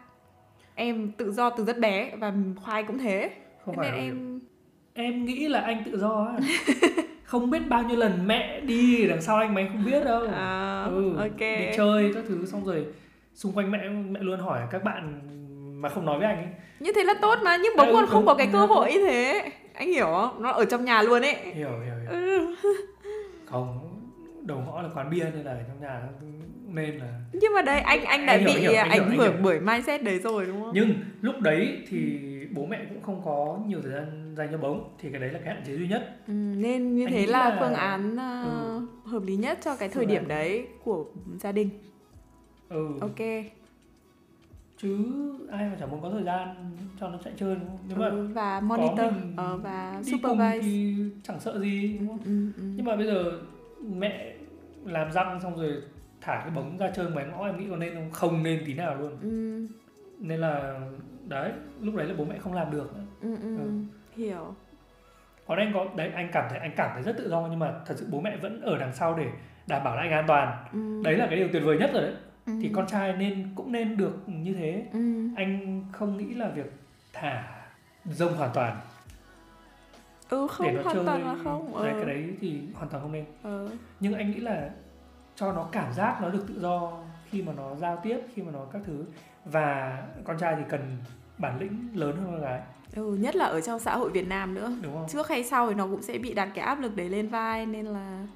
[0.81, 3.31] Em tự do từ rất bé và khoai cũng thế.
[3.65, 4.39] không Thế phải nên em
[4.93, 6.37] em nghĩ là anh tự do á
[7.23, 10.27] không biết bao nhiêu lần mẹ đi đằng sau anh mà anh không biết đâu
[10.33, 11.39] à, ừ, ok.
[11.39, 12.85] đi chơi các thứ xong rồi
[13.33, 15.21] xung quanh mẹ mẹ luôn hỏi các bạn
[15.81, 16.47] mà không nói với anh ấy
[16.79, 19.51] như thế là tốt mà nhưng bố con không có cái cơ hội như thế
[19.73, 22.09] anh hiểu không nó ở trong nhà luôn ấy hiểu hiểu, hiểu.
[22.11, 22.55] ừ.
[23.45, 23.87] không
[24.41, 26.01] đầu ngõ là quán bia nên là ở trong nhà
[26.73, 29.09] nên là nhưng mà đây anh anh đã Anh hiểu, bị hiểu, hiểu, ảnh anh
[29.09, 29.41] hưởng hiểu.
[29.43, 30.71] bởi mindset đấy rồi đúng không?
[30.73, 32.19] Nhưng lúc đấy thì
[32.53, 35.39] bố mẹ cũng không có nhiều thời gian dành cho bóng thì cái đấy là
[35.45, 36.15] cái hạn chế duy nhất.
[36.27, 38.81] Ừ, nên như Anh thế là, là- phương án à, Ừ.
[39.05, 41.05] hợp lý nhất cho cái thời điểm đấy của
[41.39, 41.69] gia đình.
[42.69, 42.87] Ừ.
[43.01, 43.19] Ok.
[44.77, 44.97] Chứ
[45.51, 46.47] ai mà chẳng muốn có thời gian
[46.99, 47.77] cho nó chạy chơi đúng không?
[47.89, 50.61] Nếu mà ừ, và monitor mình ờ, và đi cùng supervise.
[50.61, 52.19] thì chẳng sợ gì đúng không?
[52.25, 52.63] Ừ, ừ.
[52.75, 53.31] nhưng mà bây giờ
[53.97, 54.33] mẹ
[54.85, 55.73] làm răng xong rồi
[56.21, 58.11] thả cái bóng ra chơi ngoài ngõ em nghĩ có nên không?
[58.11, 59.17] Không nên tí nào luôn.
[59.21, 59.67] Ừ,
[60.19, 60.79] nên là
[61.27, 62.93] đấy lúc đấy là bố mẹ không làm được.
[62.95, 63.03] Nữa.
[63.21, 63.69] ừ, ừ, Ừ.
[64.15, 64.55] hiểu.
[65.47, 67.73] Còn anh có đấy anh cảm thấy anh cảm thấy rất tự do nhưng mà
[67.85, 69.25] thật sự bố mẹ vẫn ở đằng sau để
[69.67, 70.65] đảm bảo là anh an toàn.
[70.73, 72.13] Ừ, đấy là cái điều tuyệt vời nhất rồi đấy.
[72.45, 74.85] Ừ, thì con trai nên cũng nên được như thế.
[74.93, 75.27] Ừ.
[75.35, 76.71] anh không nghĩ là việc
[77.13, 77.43] thả
[78.05, 78.77] rông hoàn toàn.
[80.29, 81.73] Ừ để không nó hoàn chơi toàn là không.
[81.83, 81.97] Đấy, ừ.
[81.97, 83.25] cái đấy thì hoàn toàn không nên.
[83.43, 83.69] Ừ.
[83.99, 84.69] nhưng anh nghĩ là
[85.41, 86.91] cho nó cảm giác nó được tự do
[87.29, 89.05] khi mà nó giao tiếp khi mà nó các thứ.
[89.45, 90.97] Và con trai thì cần
[91.37, 92.61] bản lĩnh lớn hơn con gái.
[92.95, 94.71] Ừ nhất là ở trong xã hội Việt Nam nữa.
[94.81, 95.07] Đúng không?
[95.09, 97.65] Trước hay sau thì nó cũng sẽ bị đặt cái áp lực đấy lên vai
[97.65, 98.27] nên là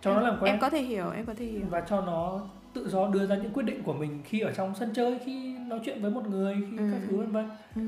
[0.00, 0.52] cho nó làm quen.
[0.54, 1.66] Em có thể hiểu em có thể hiểu.
[1.70, 2.40] Và cho nó
[2.74, 5.58] tự do đưa ra những quyết định của mình khi ở trong sân chơi khi
[5.58, 6.88] nói chuyện với một người khi Ừ.
[6.92, 7.48] các thứ vân vân.
[7.76, 7.82] Ừ,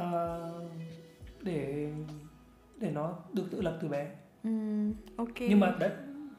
[0.00, 0.50] Ờ,
[1.42, 1.90] để
[2.76, 4.06] để nó được tự lập từ bé.
[4.44, 4.50] Ừ,
[5.16, 5.28] ok.
[5.40, 5.90] Nhưng mà đấy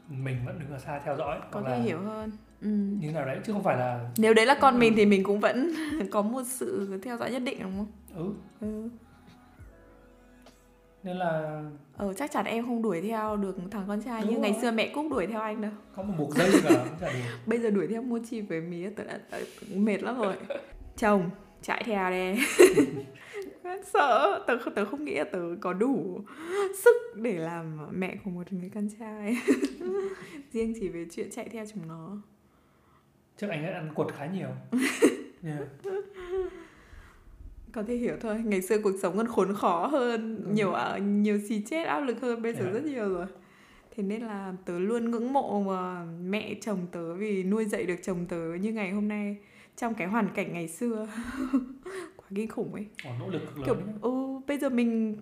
[0.09, 2.67] mình vẫn đứng ở xa theo dõi có thể hiểu hơn ừ.
[2.99, 4.77] như nào đấy chứ không phải là nếu đấy là con Ừ.
[4.79, 5.71] mình thì mình cũng vẫn
[6.11, 8.89] có một sự theo dõi nhất định đúng không ừ ừ.
[11.03, 11.61] nên là
[11.97, 14.61] ờ chắc chắn em không đuổi theo được thằng con trai Đúng như ngày rồi.
[14.61, 17.09] xưa mẹ Cúc đuổi theo anh đâu có một buộc dây cả cũng
[17.45, 19.37] bây giờ đuổi theo mochi với mía tớ đã tớ
[19.75, 20.35] mệt lắm rồi
[20.97, 21.29] chồng
[21.61, 22.37] chạy theo đây
[23.93, 24.43] sợ.
[24.47, 26.19] Tớ, tớ không nghĩ là tớ có đủ
[26.83, 29.37] sức để làm mẹ của một người con trai.
[30.53, 32.17] Riêng chỉ về chuyện chạy theo chúng nó.
[33.37, 34.49] Trước anh ấy ăn cột khá nhiều.
[35.45, 35.63] Yeah.
[37.71, 38.41] có thể hiểu thôi.
[38.45, 40.51] Ngày xưa cuộc sống còn khốn khó hơn Ừ.
[40.53, 42.71] nhiều ờ, nhiều xì chết áp lực hơn bây giờ Dạ.
[42.71, 43.25] rất nhiều rồi.
[43.95, 47.95] Thế nên là tớ luôn ngưỡng mộ mà mẹ chồng tớ vì nuôi dạy được
[48.03, 49.37] chồng tớ như ngày hôm nay
[49.77, 51.07] trong cái hoàn cảnh ngày xưa
[52.35, 54.11] kinh khủng ấy Ồ, nỗ lực cực kiểu lớn ừ,
[54.47, 55.15] bây giờ mình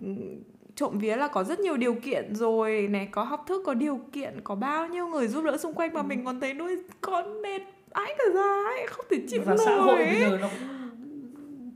[0.74, 4.00] trộm vía là có rất nhiều điều kiện rồi này có học thức có điều
[4.12, 6.04] kiện có bao nhiêu người giúp đỡ xung quanh mà Ừ.
[6.04, 7.60] mình còn thấy nuôi con mệt
[7.90, 10.06] ái cả ra ấy không thể chịu và nổi xã hội ấy.
[10.12, 10.68] bây giờ nó cũng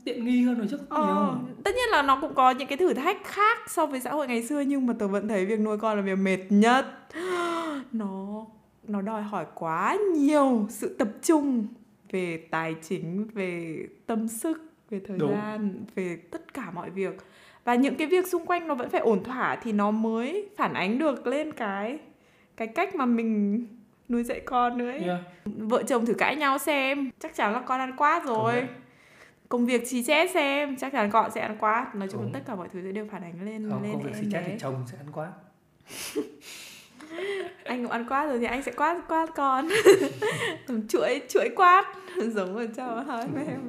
[0.05, 2.77] tiện nghi hơn hồi trước Ờ, nhiều tất nhiên là nó cũng có những cái
[2.77, 5.59] thử thách khác so với xã hội ngày xưa nhưng mà tớ vẫn thấy việc
[5.59, 6.85] nuôi con là việc mệt nhất.
[7.91, 8.45] Nó
[8.87, 11.67] nó đòi hỏi quá nhiều sự tập trung
[12.11, 13.77] về tài chính, về
[14.07, 15.31] tâm sức, về thời Đúng.
[15.31, 17.17] gian, về tất cả mọi việc.
[17.63, 20.73] Và những cái việc xung quanh nó vẫn phải ổn thỏa thì nó mới phản
[20.73, 21.99] ánh được lên cái
[22.57, 23.67] cái cách mà mình
[24.09, 24.99] nuôi dạy con nữa ấy.
[24.99, 25.19] yeah.
[25.45, 28.67] vợ chồng thử cãi nhau xem chắc chắn là con ăn quát rồi
[29.49, 32.33] công việc xì chết xem chắc chắn con sẽ ăn quát nói chung Đúng.
[32.33, 34.43] tất cả mọi thứ sẽ đều phản ánh lên không lên công việc xì chết
[34.45, 35.31] thì chồng sẽ ăn quá
[37.63, 39.69] anh cũng ăn quát rồi thì anh sẽ quát quát con
[40.89, 43.59] chuỗi chuỗi quát giống ở trong với em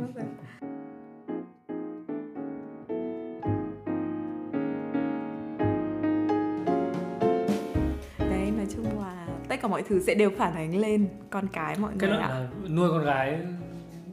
[9.59, 12.29] tất cả mọi thứ sẽ đều phản ánh lên con cái mọi cái người ạ.
[12.29, 13.39] là nuôi con gái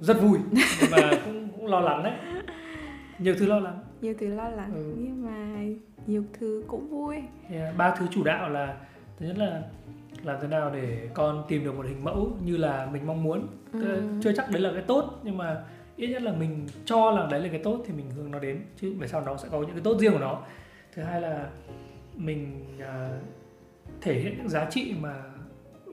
[0.01, 2.13] rất vui nhưng mà cũng, cũng lo lắng đấy.
[3.19, 3.79] Nhiều thứ lo lắng.
[4.01, 4.93] Nhiều thứ lo lắng Ừ.
[4.97, 5.63] nhưng mà
[6.07, 7.15] nhiều thứ cũng vui.
[7.51, 8.75] Yeah, ba thứ chủ đạo là
[9.19, 9.61] thứ nhất là
[10.23, 13.47] làm thế nào để con tìm được một hình mẫu như là mình mong muốn.
[13.73, 14.01] Ừ.
[14.23, 15.63] chưa chắc đấy là cái tốt nhưng mà
[15.95, 18.61] ít nhất là mình cho là đấy là cái tốt thì mình hướng nó đến
[18.81, 20.41] chứ về sau nó sẽ có những cái tốt riêng của nó.
[20.95, 21.47] Thứ hai là
[22.15, 23.09] mình à,
[24.01, 25.13] thể hiện những giá trị mà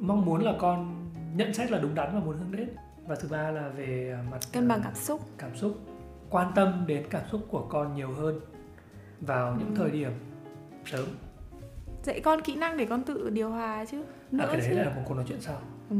[0.03, 0.95] mong muốn là con
[1.37, 2.69] nhận xét là đúng đắn và muốn hướng đến.
[3.07, 5.21] Và thứ ba là về à, mặt cân bằng à, cảm xúc.
[5.39, 5.79] cảm xúc.
[6.31, 8.41] Quan tâm đến cảm xúc của con nhiều hơn
[9.21, 9.75] vào những Ừ.
[9.77, 10.11] thời điểm
[10.87, 11.07] sớm.
[12.03, 14.03] Dạy con kỹ năng để con tự điều hòa chứ.
[14.03, 14.77] À, nữa cái đấy chứ.
[14.77, 15.57] là một cuộc nói chuyện sau.
[15.91, 15.97] Ừ.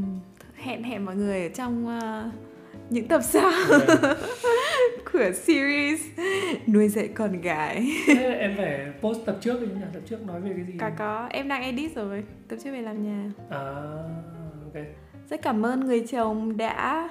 [0.55, 2.31] hẹn hẹn mọi người ở trong ờ,
[2.91, 3.51] những tập sau
[5.13, 6.01] của series
[6.67, 9.81] nuôi dạy con gái Thế em phải post tập trước đi nhỉ?
[9.95, 10.73] Tập trước nói về cái gì?
[10.81, 13.59] có có em đang edit rồi tập trước về làm nhà À,
[14.65, 14.83] ok.
[15.31, 17.09] rất cảm ơn người chồng đã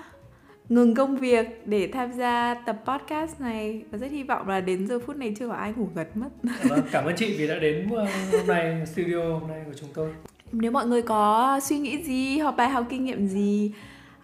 [0.69, 4.87] ngừng công việc để tham gia tập podcast này và rất hy vọng là đến
[4.87, 6.29] giờ phút này chưa có ai ngủ gật mất
[6.69, 9.89] Vâng, cảm ơn chị vì đã đến uh, hôm nay studio hôm nay của chúng
[9.93, 10.09] tôi.
[10.51, 13.71] Nếu mọi người có suy nghĩ gì hoặc bài học kinh nghiệm gì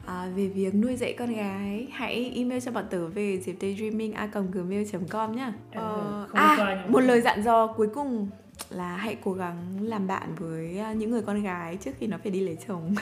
[0.08, 5.54] à, về việc nuôi dạy con gái hãy email cho bọn tớ về diệp.daydreaming.gmail.com nhá.
[5.72, 8.30] Em Ờ, reply à, một lời dặn dò cuối cùng
[8.70, 12.18] là hãy cố gắng làm bạn với à, những người con gái trước khi nó
[12.24, 12.96] phải đi lấy chồng.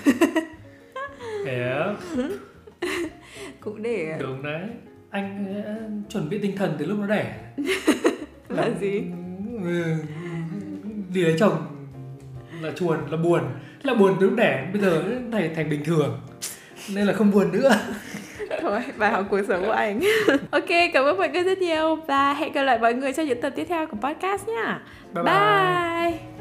[1.45, 1.83] Thế
[3.59, 4.61] cũng để đúng đấy.
[5.09, 7.39] Anh ờ, chuẩn bị tinh thần từ lúc nó đẻ.
[8.49, 9.03] là gì?
[9.63, 9.95] Ừ,
[11.13, 11.57] đi lấy chồng
[12.61, 13.41] là chuồn là buồn.
[13.83, 16.19] Là buồn từ lúc đẻ bây giờ thành thành bình thường
[16.93, 17.71] nên là không buồn nữa.
[18.61, 19.99] Thôi bài học cuộc sống của anh.
[20.51, 23.41] Ok cảm ơn mọi người rất nhiều và hẹn gặp lại mọi người trong những
[23.41, 24.79] tập tiếp theo của podcast nhá.
[25.13, 26.34] Bye bye, bye.